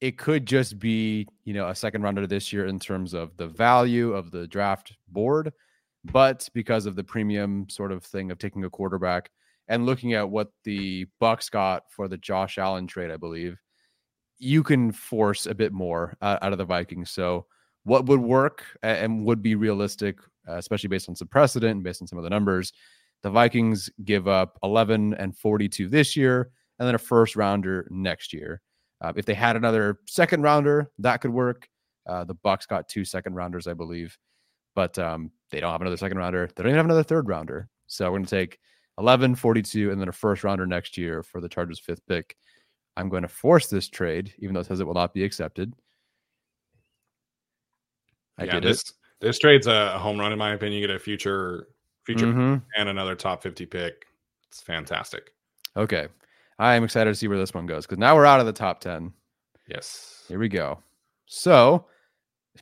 [0.00, 3.46] it could just be you know a second rounder this year in terms of the
[3.46, 5.52] value of the draft board,
[6.04, 9.30] but because of the premium sort of thing of taking a quarterback
[9.66, 13.58] and looking at what the Bucs got for the Josh Allen trade, I believe
[14.38, 17.10] you can force a bit more uh, out of the Vikings.
[17.10, 17.46] So
[17.84, 20.18] what would work and would be realistic,
[20.48, 22.72] uh, especially based on some precedent and based on some of the numbers
[23.22, 28.32] the Vikings give up 11 and 42 this year, and then a first rounder next
[28.32, 28.60] year.
[29.00, 31.68] Uh, if they had another second rounder, that could work.
[32.06, 34.16] Uh, the Bucs got two second rounders, I believe,
[34.74, 36.46] but um, they don't have another second rounder.
[36.46, 37.68] They don't even have another third rounder.
[37.86, 38.58] So we're going to take
[38.98, 42.36] 11, 42, and then a first rounder next year for the Chargers' fifth pick.
[42.96, 45.72] I'm going to force this trade, even though it says it will not be accepted.
[48.38, 48.92] I yeah, did this, it.
[49.20, 50.80] This trade's a home run, in my opinion.
[50.80, 51.68] You get a future
[52.04, 52.56] future mm-hmm.
[52.76, 54.06] and another top 50 pick.
[54.48, 55.32] It's fantastic.
[55.76, 56.08] Okay.
[56.58, 58.52] I am excited to see where this one goes because now we're out of the
[58.52, 59.12] top 10.
[59.68, 60.24] Yes.
[60.26, 60.82] Here we go.
[61.26, 61.86] So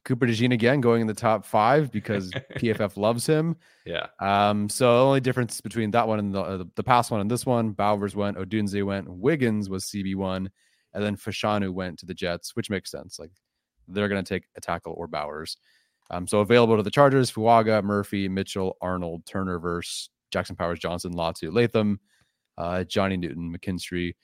[0.05, 3.57] Cooper DeJean again going in the top five because PFF loves him.
[3.85, 4.07] Yeah.
[4.21, 4.69] Um.
[4.69, 7.47] So the only difference between that one and the uh, the past one and this
[7.47, 10.51] one, Bowers went, Odunze went, Wiggins was CB one,
[10.93, 13.19] and then Fashanu went to the Jets, which makes sense.
[13.19, 13.31] Like
[13.89, 15.57] they're going to take a tackle or Bowers.
[16.11, 21.15] Um, so available to the Chargers, Fuaga, Murphy, Mitchell, Arnold, Turner, Verse, Jackson Powers, Johnson,
[21.15, 22.01] Latu, Latham,
[22.59, 24.15] uh, Johnny Newton, McKinstry,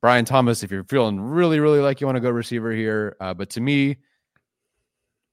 [0.00, 0.62] Brian Thomas.
[0.62, 3.60] If you're feeling really, really like you want to go receiver here, uh, but to
[3.60, 3.96] me,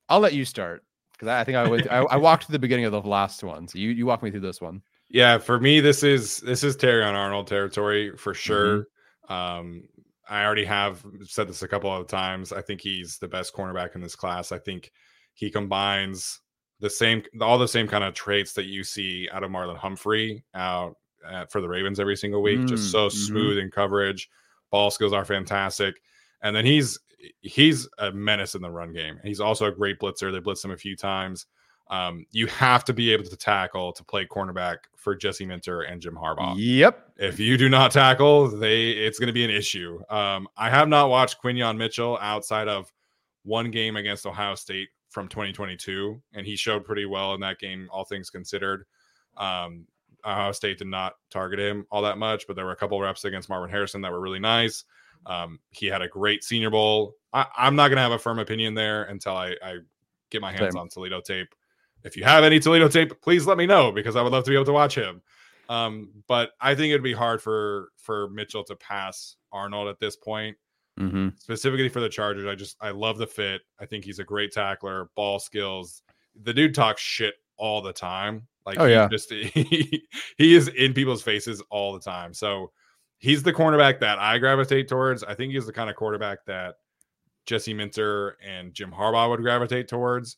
[0.09, 2.59] I'll let you start because I, I, think I, went, I, I walked to the
[2.59, 3.67] beginning of the last one.
[3.67, 4.81] So you you walk me through this one.
[5.09, 8.87] Yeah, for me, this is this is Terrion Arnold territory for sure.
[9.29, 9.33] Mm-hmm.
[9.33, 9.83] Um,
[10.29, 12.51] I already have said this a couple of times.
[12.51, 14.51] I think he's the best cornerback in this class.
[14.51, 14.91] I think
[15.37, 16.41] he combines
[16.79, 20.43] the same all the same kind of traits that you see out of Marlon Humphrey
[20.55, 20.95] out
[21.29, 22.59] at, for the Ravens every single week.
[22.59, 23.17] Mm, just so mm-hmm.
[23.17, 24.29] smooth in coverage.
[24.71, 26.01] Ball skills are fantastic.
[26.41, 26.99] And then he's
[27.41, 29.19] he's a menace in the run game.
[29.23, 30.31] He's also a great blitzer.
[30.31, 31.45] They blitz him a few times.
[31.91, 36.01] Um, you have to be able to tackle to play cornerback for Jesse Minter and
[36.01, 36.55] Jim Harbaugh.
[36.57, 37.11] Yep.
[37.17, 39.99] If you do not tackle, they it's going to be an issue.
[40.09, 42.91] Um, I have not watched Quinyon Mitchell outside of
[43.43, 47.87] one game against Ohio State from 2022, and he showed pretty well in that game,
[47.91, 48.85] all things considered.
[49.37, 49.85] Um,
[50.25, 53.25] Ohio State did not target him all that much, but there were a couple reps
[53.25, 54.83] against Marvin Harrison that were really nice.
[55.25, 57.13] Um, he had a great Senior Bowl.
[57.33, 59.77] I, am not going to have a firm opinion there until I, I
[60.29, 60.81] get my hands Same.
[60.81, 61.53] on Toledo tape.
[62.03, 64.51] If you have any Toledo tape, please let me know because I would love to
[64.51, 65.21] be able to watch him.
[65.69, 70.15] Um, but I think it'd be hard for for Mitchell to pass Arnold at this
[70.15, 70.55] point.
[70.97, 71.29] Mm-hmm.
[71.37, 73.61] Specifically for the Chargers, I just I love the fit.
[73.79, 76.01] I think he's a great tackler, ball skills.
[76.43, 78.47] The dude talks shit all the time.
[78.65, 80.03] Like oh yeah, just he,
[80.37, 82.33] he is in people's faces all the time.
[82.33, 82.71] So
[83.19, 85.23] he's the cornerback that I gravitate towards.
[85.23, 86.75] I think he's the kind of quarterback that
[87.45, 90.37] Jesse Minter and Jim Harbaugh would gravitate towards.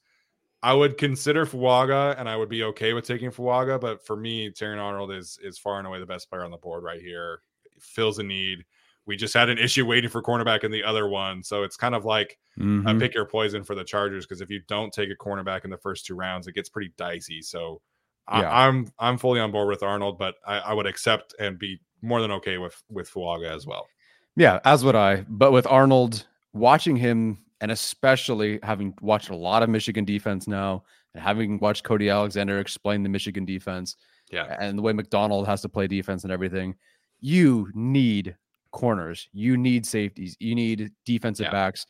[0.61, 4.49] I would consider Fuaga, and I would be okay with taking Fuaga, but for me,
[4.49, 7.41] Terrion Arnold is is far and away the best player on the board right here.
[7.79, 8.65] Fills a need
[9.05, 11.43] we just had an issue waiting for cornerback in the other one.
[11.43, 12.99] So it's kind of like mm-hmm.
[12.99, 15.77] pick your poison for the Chargers because if you don't take a cornerback in the
[15.77, 17.41] first two rounds, it gets pretty dicey.
[17.41, 17.81] So.
[18.31, 21.81] I, I'm, I'm fully on board with Arnold, but I, I, would accept and be
[22.03, 23.87] more than okay with with Fuaga as well.
[24.35, 25.25] Yeah, as would I.
[25.27, 30.83] But with Arnold, watching him and especially having watched a lot of Michigan defense now
[31.13, 33.95] and having watched Cody Alexander explain the Michigan defense,
[34.31, 36.75] yeah, and the way Macdonald has to play defense and everything,
[37.19, 38.35] you need
[38.71, 39.27] corners.
[39.33, 40.35] You need safeties.
[40.39, 41.51] You need defensive yeah.
[41.51, 41.85] backs.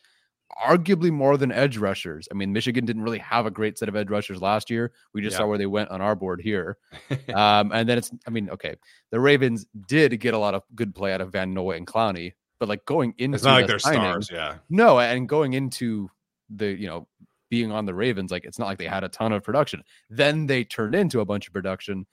[0.66, 2.26] arguably more than edge rushers.
[2.30, 4.90] I mean, Michigan didn't really have a great set of edge rushers last year.
[5.14, 5.38] We just Yeah.
[5.38, 6.76] saw where they went on our board here.
[7.34, 8.74] Um, and then it's, I mean, okay,
[9.12, 12.32] the Ravens did get a lot of good play out of Van Noy and Clowney,
[12.58, 14.30] but like going into it's not like the they're signing- stars.
[14.32, 14.56] Yeah.
[14.68, 16.10] no, and going into
[16.52, 17.06] the you know
[17.48, 19.82] being on the Ravens, like it's not like they had a ton of production.
[20.08, 22.06] Then they turned into a bunch of production,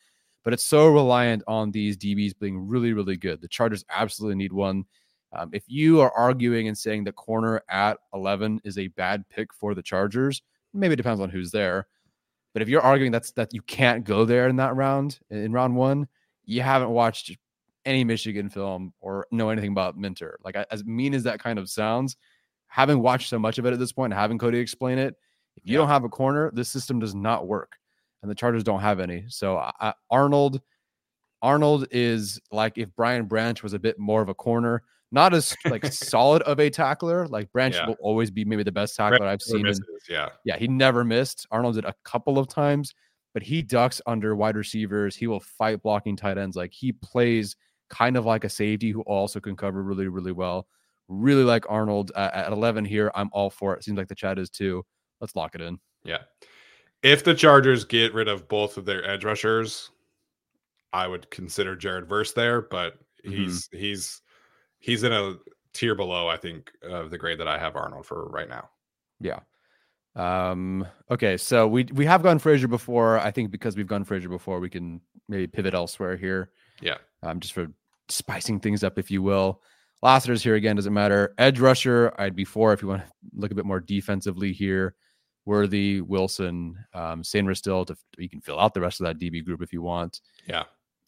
[0.47, 3.41] but it's so reliant on these DBs being really, really good.
[3.41, 4.85] The Chargers absolutely need one.
[5.33, 9.53] Um, if you are arguing and saying the corner at 11 is a bad pick
[9.53, 10.41] for the Chargers,
[10.73, 11.87] maybe it depends on who's there.
[12.53, 15.75] But if you're arguing that's that you can't go there in that round, in round
[15.75, 16.07] one,
[16.45, 17.35] you haven't watched
[17.83, 20.39] any Michigan film or know anything about Minter.
[20.45, 22.15] Like as mean as that kind of sounds,
[22.67, 25.13] having watched so much of it at this point and having Cody explain it,
[25.57, 25.79] if you Yeah.
[25.79, 27.73] don't have a corner, this system does not work,
[28.21, 29.25] and the Chargers don't have any.
[29.29, 30.61] So I, Arnold,
[31.41, 35.55] Arnold is like if Brian Branch was a bit more of a corner, not as
[35.65, 37.27] like solid of a tackler.
[37.27, 37.87] Like Branch Yeah.
[37.87, 39.83] will always be maybe the best tackler I've Never seen.
[39.83, 40.29] In, yeah.
[40.45, 41.47] yeah, he never missed.
[41.51, 42.93] Arnold did a couple of times,
[43.33, 45.15] but he ducks under wide receivers.
[45.15, 46.55] He will fight blocking tight ends.
[46.55, 47.55] Like he plays
[47.89, 50.67] kind of like a safety who also can cover really, really well.
[51.07, 53.11] Really like Arnold uh, at 11 here.
[53.15, 53.83] I'm all for it.
[53.83, 54.83] Seems like the chat is too.
[55.21, 55.79] Let's lock it in.
[56.03, 56.23] Yeah.
[57.03, 59.91] If the Chargers get rid of both of their edge rushers,
[60.93, 63.33] I would consider Jared Verse there, but Mhm.
[63.33, 64.21] he's he's
[64.79, 65.35] he's in a
[65.73, 68.69] tier below, I think, of the grade that I have Arnold for right now.
[69.19, 69.39] Yeah.
[70.15, 73.19] Um, okay, so we we have gone Frazier before.
[73.19, 76.51] I think because we've gone Frazier before, we can maybe pivot elsewhere here.
[76.81, 76.97] Yeah.
[77.21, 77.67] Um, just for
[78.09, 79.61] spicing things up, if you will.
[80.01, 81.33] Lassiter's here again, doesn't matter.
[81.37, 84.95] Edge rusher, I'd be for if you want to look a bit more defensively here.
[85.47, 89.61] Worthy, Wilson, um, Sainristil to you can fill out the rest of that DB group
[89.61, 90.19] if you want.
[90.45, 90.63] Yeah.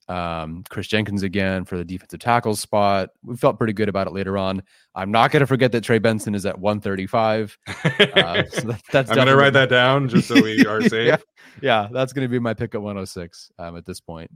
[0.08, 3.10] Um, Kris Jenkins again for the defensive tackle spot.
[3.24, 4.64] We felt pretty good about it later on.
[4.96, 7.56] I'm not going to forget that Trey Benson is at 135.
[7.68, 11.08] Uh, so that- that's I'm gonna write that down just so we are safe.
[11.08, 11.18] Yeah.
[11.62, 14.32] Yeah, that's going to be my pick at 106 um, at this point.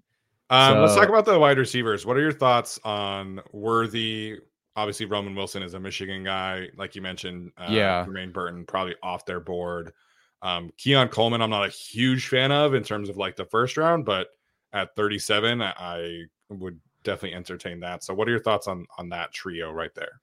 [0.49, 2.05] Um, let's talk about the wide receivers.
[2.05, 4.39] What are your thoughts on Worthy?
[4.75, 7.51] Obviously, Roman Wilson is a Michigan guy, like you mentioned.
[7.57, 8.05] Uh, Yeah.
[8.05, 9.93] Jermaine Burton probably off their board.
[10.41, 13.77] Um, Keon Coleman, I'm not a huge fan of in terms of like the first
[13.77, 14.27] round, but
[14.73, 18.03] at 37, I, would definitely entertain that.
[18.03, 20.21] So, what are your thoughts on on that trio right there?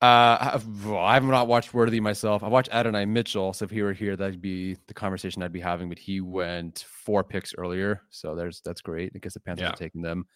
[0.00, 2.42] Uh, I've, well, I have not watched Worthy myself.
[2.42, 3.52] I watched Adonai Mitchell.
[3.52, 5.88] So if he were here, that'd be the conversation I'd be having.
[5.88, 9.12] But he went four picks earlier, so there's that's great.
[9.14, 9.70] I guess the Panthers Yeah.
[9.70, 10.26] are taking them.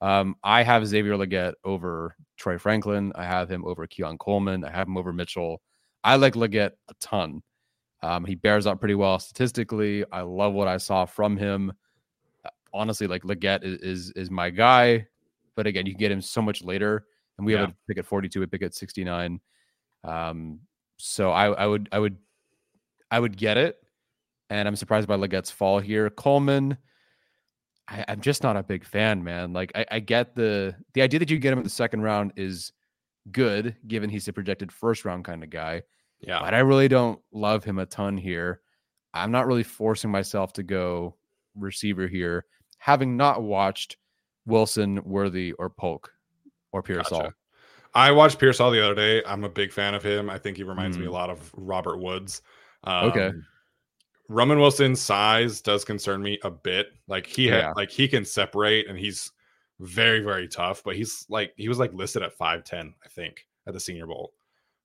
[0.00, 3.12] Um, I have Xavier Legette over Troy Franklin.
[3.14, 4.64] I have him over Keon Coleman.
[4.64, 5.62] I have him over Mitchell.
[6.04, 7.42] I like Legette a ton.
[8.02, 10.04] Um, he bears out pretty well statistically.
[10.12, 11.72] I love what I saw from him.
[12.44, 15.06] Uh, Honestly, like Legette is, is is my guy,
[15.54, 17.06] but again, you can get him so much later,
[17.38, 19.40] and we have a pick at 42, a pick at 69.
[20.04, 20.60] Um,
[20.98, 22.18] so I, I would I would
[23.10, 23.76] I would get it,
[24.50, 26.10] and I'm surprised by Legette's fall here.
[26.10, 26.76] Coleman,
[27.88, 29.52] I, I'm just not a big fan, man.
[29.52, 32.32] Like I, I get the the idea that you get him in the second round
[32.36, 32.72] is
[33.32, 35.82] good, given he's a projected first round kind of guy
[36.20, 36.40] Yeah.
[36.40, 38.60] but I really don't love him a ton here.
[39.14, 41.16] I'm not really forcing myself to go
[41.56, 42.44] receiver here,
[42.78, 43.96] having not watched
[44.46, 46.12] Wilson, Worthy, or Polk
[46.72, 47.20] or Pearsall.
[47.22, 47.34] Gotcha.
[47.94, 49.22] I watched Pearsall the other day.
[49.26, 50.28] I'm a big fan of him.
[50.28, 51.08] I think he reminds me Mhm.
[51.08, 52.42] a lot of Robert Woods.
[52.86, 53.32] Okay.
[54.28, 56.88] Roman Wilson's size does concern me a bit.
[57.08, 57.72] Like he had, Yeah.
[57.76, 59.32] like he can separate and he's
[59.80, 60.82] very very tough.
[60.84, 64.06] But he's like he was like listed at five ten, I think, at the Senior
[64.06, 64.32] Bowl.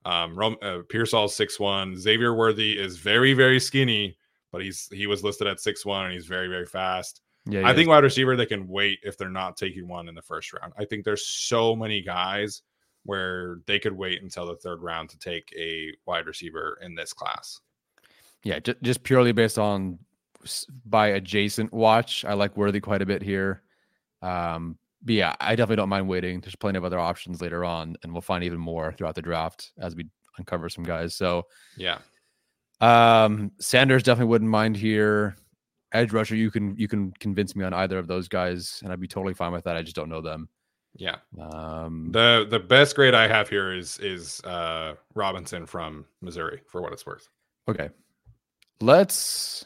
[0.06, 1.96] Um, Rom, uh, Pearsall's six one.
[1.98, 4.18] Xavier Worthy is very very skinny,
[4.52, 7.22] but he's he was listed at six one and he's very very fast.
[7.46, 10.22] Yeah, I think wide receiver they can wait if they're not taking one in the
[10.22, 10.74] first round.
[10.78, 12.62] I think there's so many guys
[13.04, 17.14] where they could wait until the third round to take a wide receiver in this
[17.14, 17.60] class.
[18.44, 20.00] Yeah, ju- just purely based on
[20.86, 22.26] by adjacent watch.
[22.26, 23.62] I like Worthy quite a bit here.
[24.22, 26.42] Um, but yeah, I definitely don't mind waiting.
[26.42, 29.72] There's plenty of other options later on, and we'll find even more throughout the draft
[29.80, 31.16] as we uncover some guys.
[31.16, 31.46] So
[31.78, 32.00] Yeah.
[32.80, 35.36] Um, Sanders definitely wouldn't mind here.
[35.94, 39.00] Edge rusher, you can you can convince me on either of those guys, and I'd
[39.00, 39.76] be totally fine with that.
[39.76, 40.48] I just don't know them.
[40.96, 41.18] Yeah.
[41.40, 46.82] Um, The the best grade I have here is is uh Robinson from Missouri for
[46.82, 47.28] what it's worth
[47.68, 47.90] okay,
[48.82, 49.66] let's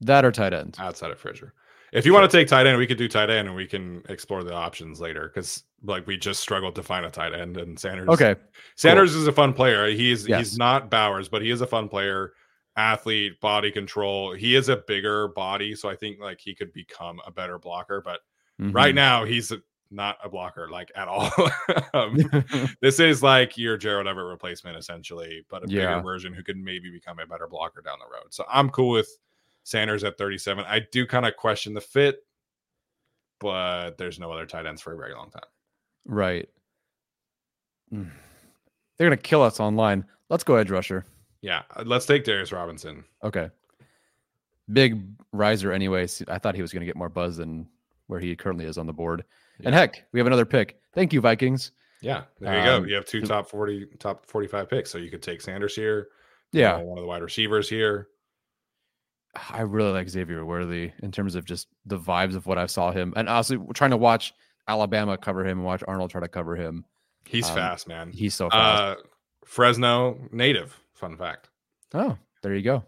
[0.00, 0.76] that or tight end.
[0.78, 1.52] outside of Frazier.
[1.92, 4.02] If you want to take tight end, we could do tight end and we can
[4.08, 7.78] explore the options later because like we just struggled to find a tight end and
[7.78, 8.08] Sanders.
[8.08, 8.34] Okay,
[8.74, 9.86] Sanders is a fun player.
[9.88, 10.38] He's Yes.
[10.40, 12.32] he's not Bowers, but he is a fun player.
[12.76, 14.32] Athlete, body control.
[14.34, 18.02] He is a bigger body, so I think like he could become a better blocker.
[18.04, 18.20] But
[18.58, 18.96] right Mhm.
[18.96, 19.50] now, he's
[19.90, 21.30] not a blocker like at all.
[21.94, 22.16] um,
[22.80, 25.88] this is like your Gerald Everett replacement essentially, but a Yeah.
[25.88, 28.26] bigger version who could maybe become a better blocker down the road.
[28.34, 29.08] So I'm cool with
[29.62, 30.64] Sanders at 37.
[30.68, 32.24] I do kind of question the fit,
[33.38, 35.42] but there's no other tight ends for a very long time.
[36.04, 36.48] right.
[37.92, 38.10] Mm.
[38.96, 40.04] They're gonna kill us online.
[40.28, 41.04] Let's go edge rusher.
[41.42, 43.04] Yeah, uh, let's take Darius Robinson.
[43.22, 43.50] Okay.
[44.72, 45.00] Big
[45.32, 46.22] riser anyways.
[46.26, 47.68] I thought he was gonna get more buzz than
[48.08, 49.24] where he currently is on the board.
[49.64, 50.78] And heck, we have another pick.
[50.94, 51.72] Thank you, Vikings.
[52.02, 52.76] Yeah, there you go.
[52.76, 54.90] Um, You have two top 40, top 45 picks.
[54.90, 56.08] So you could take Sanders here.
[56.52, 56.74] Yeah.
[56.76, 58.08] uh, one of the wide receivers here.
[59.50, 62.90] I really like Xavier Worthy in terms of just the vibes of what I saw
[62.90, 64.32] him, and also trying to watch
[64.68, 66.84] Alabama cover him and watch Arnold try to cover him.
[67.26, 68.12] He's Um, fast, man.
[68.12, 68.82] He's so fast.
[68.82, 69.02] Uh,
[69.44, 70.78] Fresno native.
[70.94, 71.50] Fun fact.
[71.92, 72.84] oh, there you go.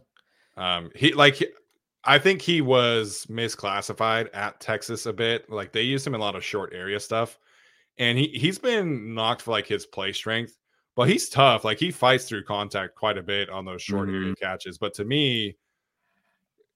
[0.57, 1.43] Um, he like
[2.09, 5.51] I think he was misclassified at Texas a bit.
[5.51, 7.39] Like they used him in a lot of short area stuff,
[7.99, 10.57] and he he's been knocked for like his play strength,
[10.97, 11.67] but he's tough.
[11.67, 14.79] Like he fights through contact quite a bit on those short area catches.
[14.79, 15.59] But to me,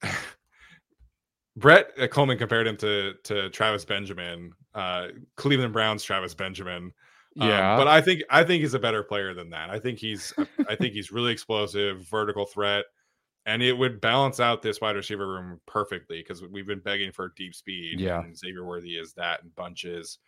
[1.56, 6.92] Brett Kollmann compared him to to Travis Benjamin, uh, Cleveland Browns Travis Benjamin.
[7.40, 9.70] Um, Yeah, but I think I think he's a better player than that.
[9.70, 10.34] I think he's
[10.68, 12.84] I think he's really explosive, vertical threat,
[13.46, 17.32] and it would balance out this wide receiver room perfectly because we've been begging for
[17.36, 18.00] deep speed.
[18.00, 18.20] Yeah.
[18.22, 20.18] and Xavier Worthy is that in bunches.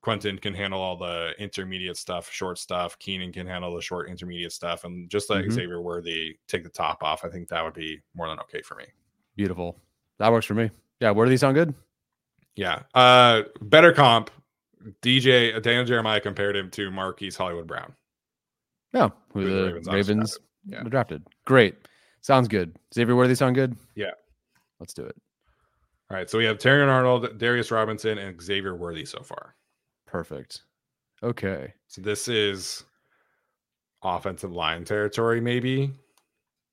[0.00, 2.96] Quentin can handle all the intermediate stuff, short stuff.
[3.00, 5.50] Keenan can handle the short intermediate stuff, and just let Mhm.
[5.52, 7.24] Xavier Worthy take the top off.
[7.24, 8.84] I think that would be more than okay for me.
[9.36, 9.80] beautiful.
[10.18, 10.70] That works for me.
[11.00, 11.74] Yeah, Worthy sound good?
[12.56, 12.82] Yeah.
[12.94, 14.30] Uh better comp.
[15.02, 17.94] DJ uh, Daniel Jeremiah compared him to Marquise Hollywood Brown.
[18.92, 20.82] No, who the Ravens Ravens, Yeah.
[20.84, 21.24] drafted.
[21.44, 21.76] Great.
[22.28, 22.76] Sounds good.
[22.92, 23.74] Xavier Worthy sound good?
[23.94, 24.10] Yeah.
[24.80, 25.16] Let's do it.
[26.10, 26.28] All right.
[26.28, 29.54] So we have Terry Arnold, Darius Robinson, and Xavier Worthy so far.
[30.06, 30.60] Perfect.
[31.22, 31.72] Okay.
[31.86, 32.84] So this is
[34.02, 35.90] offensive line territory, maybe.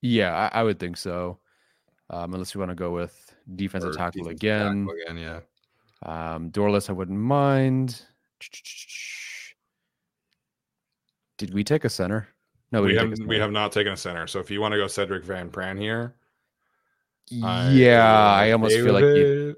[0.01, 1.39] Yeah, I, I would think so.
[2.09, 4.85] Um, unless you want to go with defensive Or tackle defensive again.
[4.85, 5.17] tackle again,
[6.03, 6.33] yeah.
[6.35, 8.01] Um, Dorlus, I wouldn't mind.
[11.37, 12.27] Did we take a center?
[12.75, 14.27] No, we have we have not taken a center.
[14.27, 16.15] So if you want to go Sedrick Van Pran here,
[17.29, 19.55] Yeah, am I almost feel like you.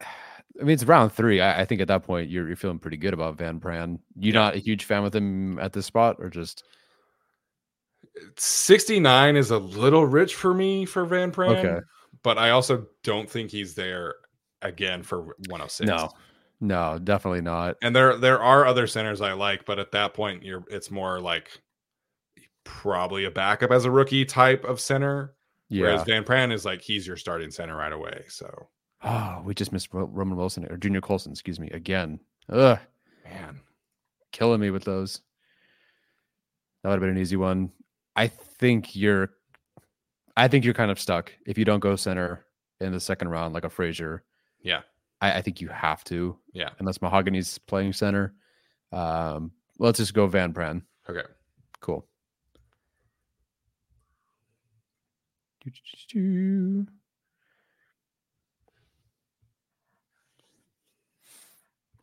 [0.00, 1.40] I mean it's round three.
[1.42, 3.98] I, I think at that point you're you're feeling pretty good about Van Pran.
[4.18, 4.40] You Yeah.
[4.40, 6.64] not a huge fan with him at this spot, or just
[8.38, 11.58] 69 is a little rich for me for Van Pran.
[11.58, 11.80] Okay.
[12.22, 14.14] But I also don't think he's there
[14.62, 15.86] again for 106.
[15.86, 16.08] no,
[16.60, 17.76] no, definitely not.
[17.82, 21.20] And there there are other centers I like, but at that point you're it's more
[21.20, 21.60] like
[22.68, 25.34] probably a backup as a rookie type of center.
[25.70, 25.82] Yeah.
[25.82, 28.24] Whereas Van Pran is like he's your starting center right away.
[28.28, 28.68] So
[29.02, 31.32] oh, we just missed Roman Wilson or Junior Colson.
[31.32, 32.20] Excuse me again.
[32.50, 32.78] Ugh,
[33.24, 33.60] man.
[34.32, 35.22] killing me with those.
[36.82, 37.72] That would have been an easy one.
[38.14, 39.30] I think you're.
[40.36, 42.44] I think you're kind of stuck if you don't go center
[42.80, 44.22] in the second round like a Frazier.
[44.62, 44.82] Yeah.
[45.20, 46.38] I, I think you have to.
[46.52, 46.70] Yeah.
[46.78, 48.34] Unless Mahogany's playing center.
[48.92, 49.50] Um,
[49.80, 50.82] let's just go Van Pran.
[51.10, 51.26] Okay.
[51.80, 52.06] Cool.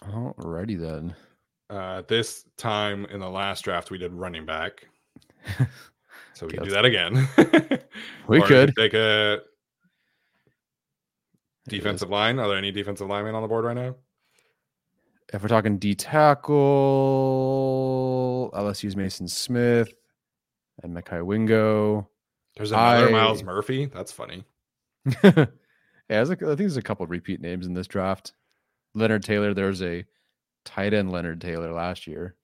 [0.04, 1.16] Alrighty then.
[1.70, 4.88] Uh this time in the last draft we did running back.
[6.34, 7.28] So we Okay, can do that again.
[8.28, 8.74] We Or could.
[8.78, 9.40] take a
[11.70, 12.40] defensive line.
[12.40, 13.96] Are there any defensive linemen on the board right now?
[15.32, 16.52] If we're talking D tackle,
[18.54, 19.94] LSU's Maason Smith
[20.84, 22.10] and Mekhi Wingo.
[22.56, 23.86] There's another I- Miles Murphy.
[23.86, 24.44] That's funny.
[25.24, 25.46] yeah,
[26.10, 28.34] there's a, I think there's a couple repeat names in this draft.
[28.94, 29.54] Leonard Taylor.
[29.54, 30.06] There's a
[30.64, 32.36] tight end Leonard Taylor last year.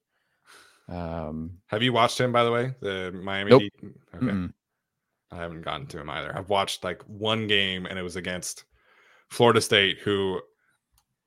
[0.87, 2.73] Um, Have you watched him by the way?
[2.81, 3.63] The Miami Nope.
[4.15, 4.25] Okay.
[4.25, 4.53] mm-mm.
[5.31, 6.37] I haven't gotten to him either.
[6.37, 8.65] I've watched like one game and it was against
[9.29, 10.41] Florida State, who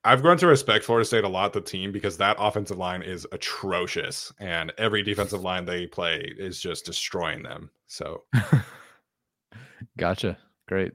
[0.05, 3.27] I've grown to respect Florida State a lot, the team, because that offensive line is
[3.33, 4.31] atrocious.
[4.39, 7.71] And every defensive line they play is just destroying them.
[7.95, 8.25] So
[9.97, 10.37] gotcha.
[10.67, 10.93] Great.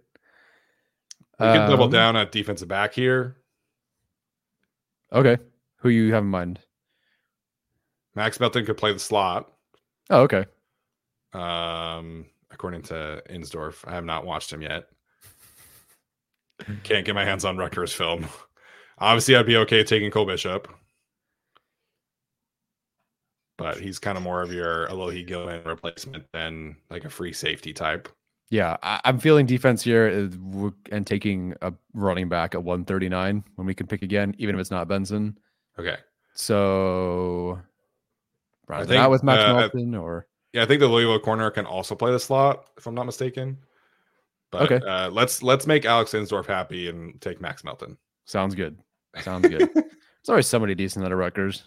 [1.39, 3.37] we can double Um, down at defensive back here.
[5.13, 5.37] Okay.
[5.77, 6.59] Who you have in mind?
[8.15, 9.49] Max Belton could play the slot.
[10.09, 10.45] Oh, okay.
[11.31, 14.85] Um, according to Insdorf, I have not watched him yet.
[16.83, 18.27] Can't get my hands on Rutgers film.
[18.97, 20.67] Obviously, I'd be okay taking Cole Bishop,
[23.59, 27.73] but he's kind of more of your Alohi Gilman replacement than like a free safety
[27.73, 28.09] type.
[28.49, 30.07] Yeah, I, I'm feeling defense here
[30.91, 34.71] and taking a running back at 139 when we can pick again, even if it's
[34.71, 35.37] not Benson.
[35.77, 35.97] Okay.
[36.33, 37.59] So,
[38.67, 41.51] I rather think, not with Max uh, Melton or Yeah, I think the Louisville corner
[41.51, 43.57] can also play the slot, if I'm not mistaken.
[44.51, 44.83] But Okay.
[44.87, 47.97] uh, let's let's make Alex Insdorf happy and take Max Melton.
[48.25, 48.79] sounds good.
[49.21, 49.69] Sounds good.
[50.21, 51.63] It's always somebody decent out of Rutgers.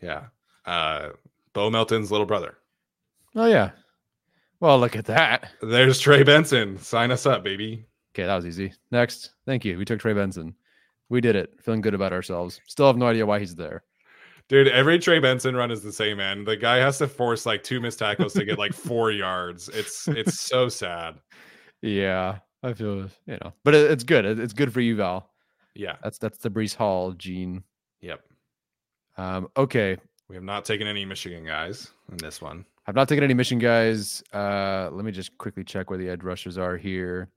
[0.00, 0.26] Yeah.
[0.68, 1.10] Uh
[1.54, 2.58] Bo Melton's little brother.
[3.34, 3.70] Oh yeah.
[4.60, 5.50] Well, look at that.
[5.62, 6.78] There's Trey Benson.
[6.78, 7.86] Sign us up, baby.
[8.14, 8.72] Okay, that was easy.
[8.90, 9.78] Next, thank you.
[9.78, 10.54] We took Trey Benson.
[11.08, 11.54] We did it.
[11.62, 12.60] Feeling good about ourselves.
[12.66, 13.84] Still have no idea why he's there.
[14.48, 16.42] Dude, every Trey Benson run is the same, man.
[16.44, 19.68] The guy has to force like two missed tackles to get like four yards.
[19.70, 21.14] It's it's so sad.
[21.82, 24.24] Yeah, I feel you know, but it, it's good.
[24.24, 25.30] It- It's good for you, Val.
[25.74, 25.96] Yeah.
[26.02, 27.62] That's that's the Breece Hall gene.
[28.00, 28.20] Yep.
[29.16, 29.96] Um, okay,
[30.28, 32.64] We have not taken any Michigan guys in this one.
[32.86, 34.22] I've not taken any Michigan guys.
[34.32, 37.28] Uh, let me just quickly check where the edge rushers are here.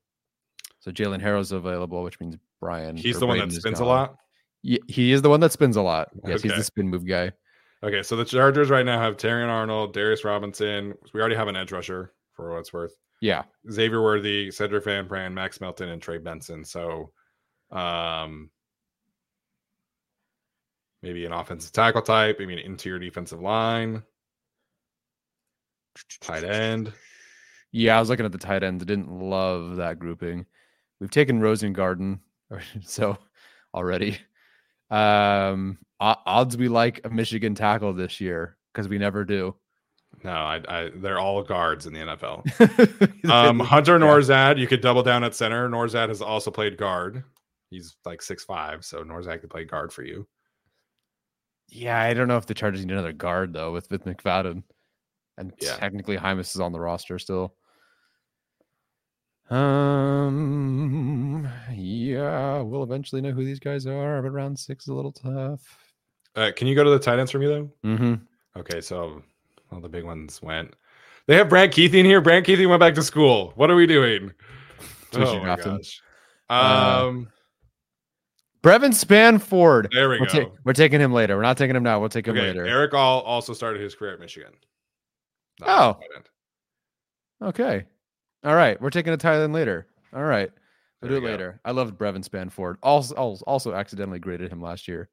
[0.80, 2.98] So Jaylen Harrell's available, which means Brian.
[2.98, 4.16] He's the one that Braden spins a lot.
[4.64, 6.10] Ye- he is the one that spins a lot.
[6.26, 7.32] Yes, he's the spin move guy.
[7.84, 10.94] Okay, so the Chargers right now have Terrion Arnold, Darius Robinson.
[11.14, 12.96] We already have an edge rusher for what it's worth.
[13.22, 16.64] Yeah, Xavier Worthy, Sedrick Van Pran, Max Melton, and Trey Benson.
[16.66, 17.12] So,
[17.72, 18.50] um,
[21.04, 24.04] maybe an offensive tackle type, maybe an interior defensive line,
[26.22, 26.91] tight end.
[27.72, 27.97] yeah.
[27.97, 28.84] I was looking at the tight ends.
[28.84, 30.45] I didn't love that grouping.
[30.99, 32.20] We've taken Rosengarten,
[32.84, 33.18] so
[33.74, 34.20] already.
[34.89, 39.56] Um, odds we like a Michigan tackle this year because we never do.
[40.24, 43.08] No, I, I they're all guards in the NFL.
[43.32, 45.70] Um, Hunter Nourzad, you could double down at center.
[45.70, 47.24] Nourzad has also played guard.
[47.70, 50.28] He's like six five, so Norzad could play guard for you.
[51.72, 54.63] Yeah, I don't know if the Chargers need another guard though with with McFadden,
[55.38, 55.76] and Yeah.
[55.78, 57.55] technically Hymus is on the roster still.
[59.49, 65.11] Um, yeah, we'll eventually know who these guys are, but round six is a little
[65.11, 65.61] tough.
[66.36, 67.69] Uh, can you go to the tight ends for me though?
[67.86, 68.13] Mm-hmm.
[68.59, 69.22] Okay, so
[69.72, 70.74] all the big ones went.
[71.28, 72.22] They have Brant Kuithe in here.
[72.22, 73.51] Brant Kuithe went back to school.
[73.55, 74.32] What are we doing?
[75.13, 76.01] Should Oh my gosh.
[76.49, 77.28] Uh, Um,
[78.64, 79.89] Brevyn Spann-Ford.
[79.91, 80.43] there we We're, go.
[80.45, 81.36] ta- we're taking him later.
[81.36, 81.99] We're not taking him now.
[81.99, 82.66] We'll take him Okay, later.
[82.66, 84.51] Erick All also started his career at Michigan.
[85.59, 85.89] Not Oh.
[85.89, 86.30] as a tight end.
[87.49, 87.86] Okay.
[88.43, 88.80] All right.
[88.80, 89.88] We're taking a tight end later.
[90.14, 90.51] All right.
[91.01, 91.59] We'll There do it later.
[91.66, 92.78] I loved Brevyn Spann-Ford.
[92.84, 95.09] Also, also, accidentally graded him last year.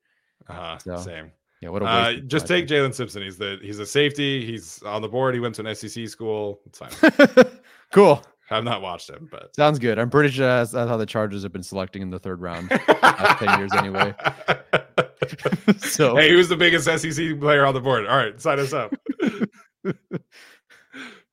[0.48, 1.32] Uh-huh, So, same.
[1.62, 1.70] Yeah.
[1.70, 3.22] What a Uh, just take Jaylin Simpson.
[3.22, 4.44] He's the he's a safety.
[4.44, 5.34] He's on the board.
[5.34, 6.60] He went to an SEC school.
[6.66, 7.46] It's fine.
[7.92, 8.22] cool.
[8.50, 9.98] I've not watched him, but Sounds good.
[9.98, 12.70] I'm pretty sure that's, that's how the Chargers have been selecting in the third round.
[13.02, 14.14] last 10 years anyway.
[15.78, 18.06] so hey, who's the biggest SEC player on the board?
[18.06, 18.94] All right, sign us up.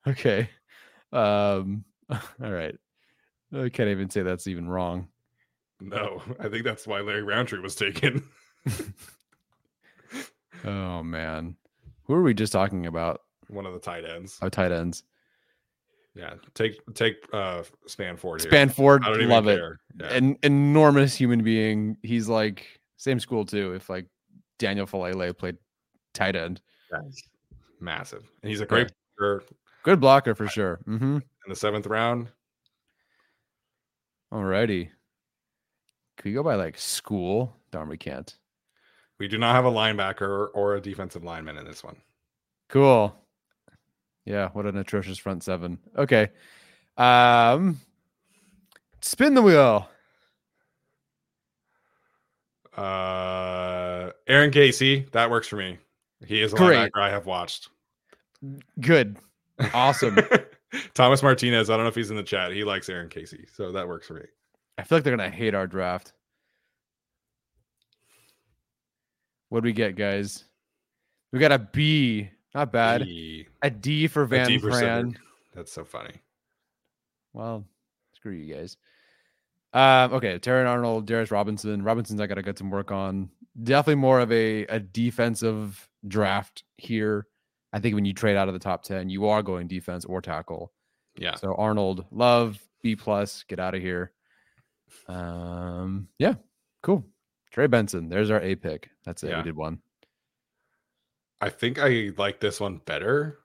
[0.06, 0.50] okay.
[1.12, 2.74] Um all right.
[3.54, 5.08] I can't even say that's even wrong.
[5.80, 8.22] no, I think that's why Larry Rountree was taken.
[10.64, 11.56] Oh man.
[12.04, 13.22] Who are we just talking about?
[13.48, 14.38] One of the tight ends.
[14.42, 15.04] Our tight ends.
[16.16, 18.50] Yeah, take take uh Spann-Ford here.
[18.50, 19.60] Spann-Ford, I don't even love it.
[20.00, 20.12] Yeah.
[20.14, 21.98] An enormous human being.
[22.02, 23.74] He's like same school too.
[23.74, 24.06] If like
[24.58, 25.58] Daniel Faalele played
[26.14, 26.62] tight end.
[27.80, 29.42] massive, and he's a great player
[29.82, 30.80] Good blocker for sure.
[30.88, 31.16] Mm-hmm.
[31.16, 32.28] in the seventh round.
[34.32, 34.88] Alrighty.
[36.16, 37.54] Could we go by like school?
[37.70, 38.34] Darn, we can't.
[39.20, 41.96] We do not have a linebacker or a defensive lineman in this one.
[42.68, 43.14] Cool.
[44.26, 45.78] Yeah, what an atrocious front seven.
[45.96, 46.28] Okay.
[46.98, 47.80] Um
[49.00, 49.88] spin the wheel.
[52.76, 55.78] Uh, Aaron Casey, that works for me.
[56.26, 56.76] He is a Great.
[56.92, 57.70] linebacker I have watched.
[58.80, 59.16] Good.
[59.72, 60.18] Awesome.
[60.94, 62.52] Thomas Martinez, I don't know if he's in the chat.
[62.52, 64.26] He likes Aaron Casey, so that works for me.
[64.76, 66.12] I feel like they're gonna hate our draft.
[69.48, 70.44] What do we get, guys?
[71.32, 72.28] We got a B.
[72.56, 73.02] Not bad.
[73.02, 74.70] E- A D for Van D for
[75.54, 76.14] That's so funny.
[77.34, 77.66] Well,
[78.14, 78.78] screw you guys.
[79.74, 81.82] Um, okay, Terrion Arnold, Darius Robinson.
[81.82, 83.28] Robinson's I gotta get some work on.
[83.62, 87.26] Definitely more of a, a defensive draft here.
[87.74, 90.22] I think when you trade out of the top 10, you are going defense or
[90.22, 90.72] tackle.
[91.18, 91.34] Yeah.
[91.34, 94.12] So Arnold, love, B plus, get out of here.
[95.08, 96.34] Um, yeah,
[96.82, 97.04] cool.
[97.50, 98.88] Trey Benson, there's our A pick.
[99.04, 99.28] That's it.
[99.28, 99.38] Yeah.
[99.38, 99.80] We did one.
[101.40, 103.38] I think I like this one better.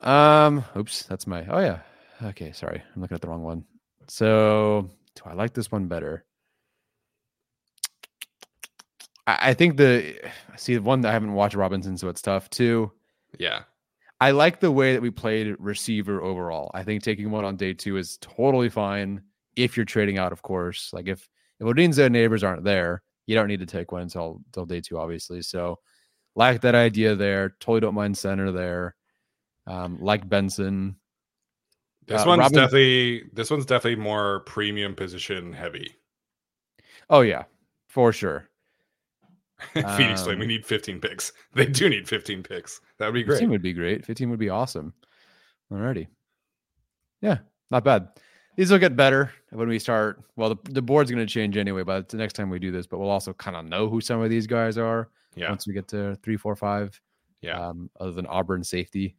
[0.00, 1.78] Um, oops, that's my oh yeah.
[2.24, 2.82] Okay, sorry.
[2.94, 3.64] I'm looking at the wrong one.
[4.08, 6.24] So do I like this one better?
[9.26, 10.16] I, I think the
[10.56, 12.90] see the one that I haven't watched Robinson, so it's tough too.
[13.38, 13.62] Yeah.
[14.20, 16.70] I like the way that we played receiver overall.
[16.74, 19.22] I think taking one on day two is totally fine
[19.56, 20.90] if you're trading out, of course.
[20.92, 21.28] Like if
[21.60, 24.80] if Odunze and Nabers aren't there, you don't need to take one until until day
[24.80, 25.42] two, obviously.
[25.42, 25.78] So
[26.34, 27.50] like that idea there.
[27.60, 28.94] Totally don't mind center there.
[29.66, 30.96] Um, like Benson.
[32.06, 35.94] This Uh, one's Robin- definitely this one's definitely more premium position heavy.
[37.08, 37.44] Oh yeah,
[37.88, 38.48] for sure.
[39.74, 41.32] Phoenix Flame, we Um, need 15 picks.
[41.54, 42.80] They do need 15 picks.
[42.98, 43.34] That would be great.
[43.36, 43.52] 15 great.
[43.54, 44.04] would be great.
[44.04, 44.92] 15 would be awesome.
[45.72, 46.08] Alrighty.
[47.20, 47.38] Yeah,
[47.70, 48.08] not bad.
[48.56, 50.20] These will get better when we start.
[50.36, 52.86] Well, the, the board's going to change anyway by the next time we do this,
[52.86, 55.72] but we'll also kind of know who some of these guys are Yeah, once we
[55.72, 57.00] get to three, four, five.
[57.40, 59.16] yeah, Um, other than Auburn safety.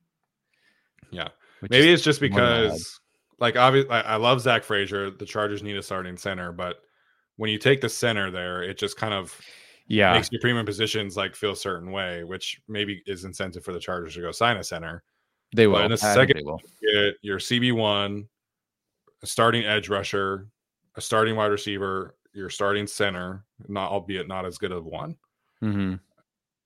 [1.12, 1.30] yeah.
[1.70, 2.64] Maybe it's just more than I had.
[2.66, 3.00] because,
[3.40, 5.10] like, obviously, I, love Zach Frazier.
[5.12, 6.78] The Chargers need a starting center, but
[7.38, 9.36] when you take the center there, it just kind of
[9.88, 13.72] yeah, makes your premium positions like feel a certain way, which maybe is incentive for
[13.74, 15.04] the Chargers to go sign a center.
[15.56, 15.78] they will.
[15.80, 16.62] in a I think second- will.
[16.82, 18.28] Get your CB one,
[19.24, 20.48] a starting edge rusher,
[20.96, 25.16] a starting wide receiver, your starting center, not albeit not as good of one.
[25.62, 25.96] hmm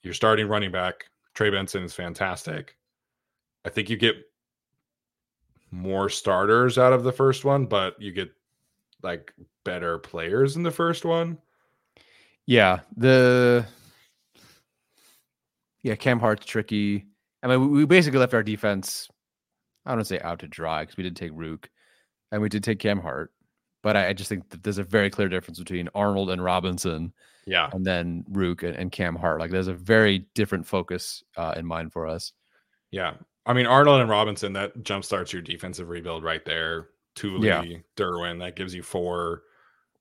[0.04, 1.06] Your starting running back,
[1.36, 2.76] Trey Benson is fantastic.
[3.64, 4.16] I think you get
[5.72, 8.30] more starters out of the first one, but you get
[9.04, 9.34] like
[9.64, 11.38] better players in the first one.
[12.46, 13.66] Yeah, the
[15.84, 17.06] yeah Cam Hart's tricky.
[17.44, 19.10] I mean, we we basically left our defense.
[19.86, 21.66] I don't say out to dry because we didn't take Ruke,
[22.32, 23.32] and we did take Cam Hart.
[23.84, 27.14] But I, I just think that there's a very clear difference between Arnold and Robinson,
[27.46, 27.70] Yeah.
[27.72, 29.40] and then Ruke and, and Cam Hart.
[29.40, 32.34] Like there's a very different focus uh, in mind for us.
[32.92, 33.14] Yeah.
[33.46, 36.88] I mean, Arnold and Robinson, that jumpstarts your defensive rebuild right there.
[37.16, 37.64] Tuli, Yeah.
[37.96, 39.44] Derwin, that gives you four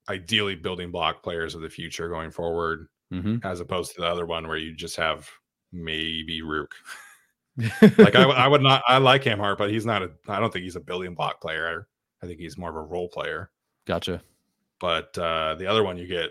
[0.09, 4.27] ideally building block players of the future going forward, hmm as opposed to the other
[4.27, 5.29] one where you just have
[5.72, 6.72] maybe Ruke.
[7.99, 10.53] Like I, I would not, I like Cam Hart, but he's not a, I don't
[10.53, 11.89] think he's a building block player.
[12.23, 13.51] I think he's more of a role player.
[13.87, 14.23] gotcha.
[14.81, 16.31] But uh, the other one, you get,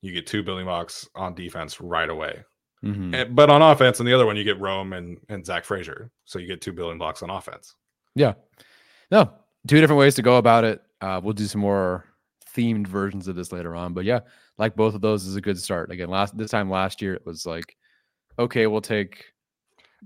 [0.00, 2.42] you get two building blocks on defense right away.
[2.82, 5.64] hmm Eh, But on offense, and the other one, you get Rome and, and Zach
[5.64, 6.10] Frazier.
[6.24, 7.74] So you get two building blocks on offense.
[8.14, 8.34] Yeah.
[9.10, 9.30] No,
[9.66, 10.80] two different ways to go about it.
[11.00, 12.04] Uh, we'll do some more
[12.56, 13.92] themed versions of this later on.
[13.94, 14.20] But yeah,
[14.56, 15.90] like both of those is a good start.
[15.90, 17.76] Again, last this time last year it was like,
[18.38, 19.26] okay, we'll take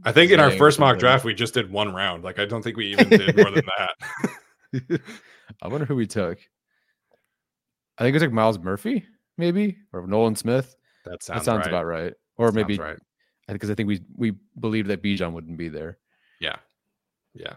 [0.05, 2.25] I think in our first mock draft, we just did one round.
[2.25, 4.31] Like, I don't think we even did more than that.
[5.63, 6.39] I wonder who we took.
[7.99, 9.05] I think it was like Myles Murphy,
[9.37, 10.75] maybe, or Nolan Smith.
[11.05, 11.69] That sounds, that sounds right.
[11.69, 12.15] about right.
[12.37, 12.99] Or Sounds maybe right.
[13.49, 15.99] because I think we we believed that Bijan wouldn't be there.
[16.41, 16.57] Yeah.
[17.35, 17.55] Yeah.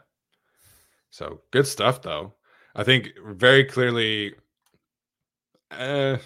[1.11, 2.34] So good stuff, though.
[2.76, 4.36] I think very clearly,
[5.72, 6.18] uh,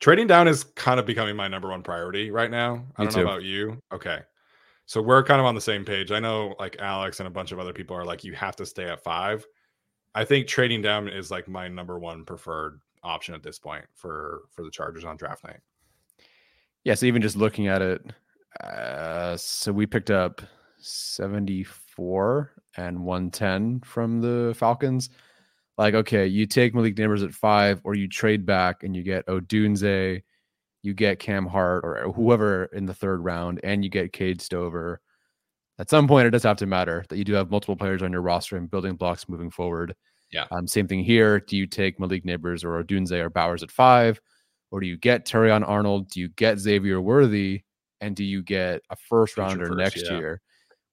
[0.00, 2.84] trading down is kind of becoming my number one priority right now.
[2.96, 3.28] I Me don't know too.
[3.28, 3.78] about you.
[3.94, 4.18] Okay.
[4.92, 6.12] So we're kind of on the same page.
[6.12, 8.66] I know like Alex and a bunch of other people are like, you have to
[8.66, 9.46] stay at five.
[10.14, 14.42] I think trading down is like my number one preferred option at this point for
[14.50, 15.60] for the Chargers on draft night.
[16.84, 18.02] Yeah, so even just looking at it,
[18.62, 20.42] uh, so we picked up
[20.76, 25.08] 74 and 110 from the Falcons.
[25.78, 29.26] Like, okay, you take Malik Nabers at five, or you trade back and you get
[29.26, 30.22] Odunze,
[30.82, 35.00] you get Cam Hart, or whoever in the third round, and you get Cade Stover.
[35.78, 38.12] At some point, it does have to matter that you do have multiple players on
[38.12, 39.94] your roster and building blocks moving forward.
[40.30, 40.46] Yeah.
[40.50, 41.40] Um, same thing here.
[41.40, 44.20] Do you take Malik Nabers or Odunze or Bowers at five?
[44.72, 46.08] or do you get Terrion Arnold?
[46.08, 47.62] Do you get Xavier Worthy?
[48.00, 50.18] And do you get a first rounder first, next yeah.
[50.18, 50.40] year?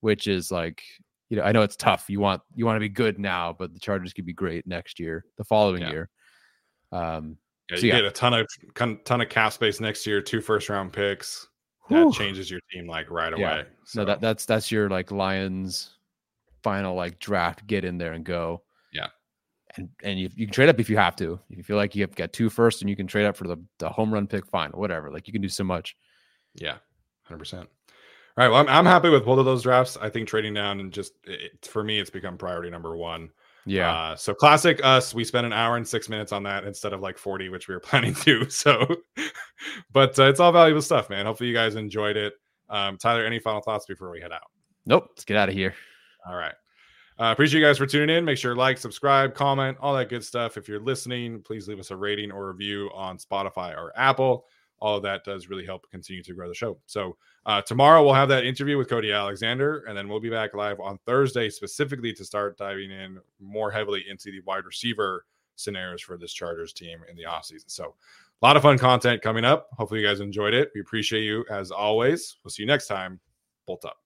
[0.01, 0.83] Which is like,
[1.29, 2.05] you know, I know it's tough.
[2.09, 4.99] You want you want to be good now, but the Chargers could be great next
[4.99, 5.91] year, the following Yeah.
[5.91, 6.09] year.
[6.91, 7.37] Um,
[7.69, 7.95] Yeah, So, you yeah.
[7.97, 11.47] get a ton of ton, ton of cap space next year, two first round picks.
[11.87, 12.05] whew.
[12.11, 13.51] That changes your team like right Yeah.
[13.59, 13.65] away.
[13.85, 15.91] So no, that that's that's your like Lions
[16.63, 17.65] final like draft.
[17.67, 18.63] Get in there and go.
[18.91, 19.07] Yeah.
[19.77, 21.39] And and you, you can trade up if you have to.
[21.49, 23.47] If you feel like you have got two first and you can trade up for
[23.47, 25.11] the, the home run pick, fine, whatever.
[25.11, 25.95] Like you can do so much.
[26.55, 26.77] yeah,
[27.23, 27.69] hundred percent.
[28.37, 29.97] All right, well, I'm, I'm happy with both of those drafts.
[29.97, 33.29] I think trading down and just it, for me, it's become priority number one.
[33.65, 33.93] Yeah.
[33.93, 37.01] Uh, so classic us, we spent an hour and six minutes on that instead of
[37.01, 38.49] like 40, which we were planning to.
[38.49, 38.85] So,
[39.91, 41.25] but uh, it's all valuable stuff, man.
[41.25, 42.33] Hopefully you guys enjoyed it.
[42.69, 44.43] Um, Tyler, any final thoughts before we head out?
[44.85, 45.07] nope.
[45.11, 45.73] Let's get out of here.
[46.27, 46.53] All right.
[47.19, 48.23] Uh, appreciate you guys for tuning in.
[48.23, 50.55] Make sure to like, subscribe, comment, all that good stuff.
[50.57, 54.45] If you're listening, please leave us a rating or review on Spotify or Apple.
[54.81, 56.77] All of that does really help continue to grow the show.
[56.85, 60.53] So uh, tomorrow we'll have that interview with Cody Alexander, and then we'll be back
[60.53, 65.25] live on Thursday specifically to start diving in more heavily into the wide receiver
[65.55, 67.65] scenarios for this Chargers team in the offseason.
[67.67, 67.95] So
[68.41, 69.67] a lot of fun content coming up.
[69.73, 70.71] Hopefully you guys enjoyed it.
[70.73, 72.37] We appreciate you as always.
[72.43, 73.19] We'll see you next time.
[73.65, 73.97] Bolt up.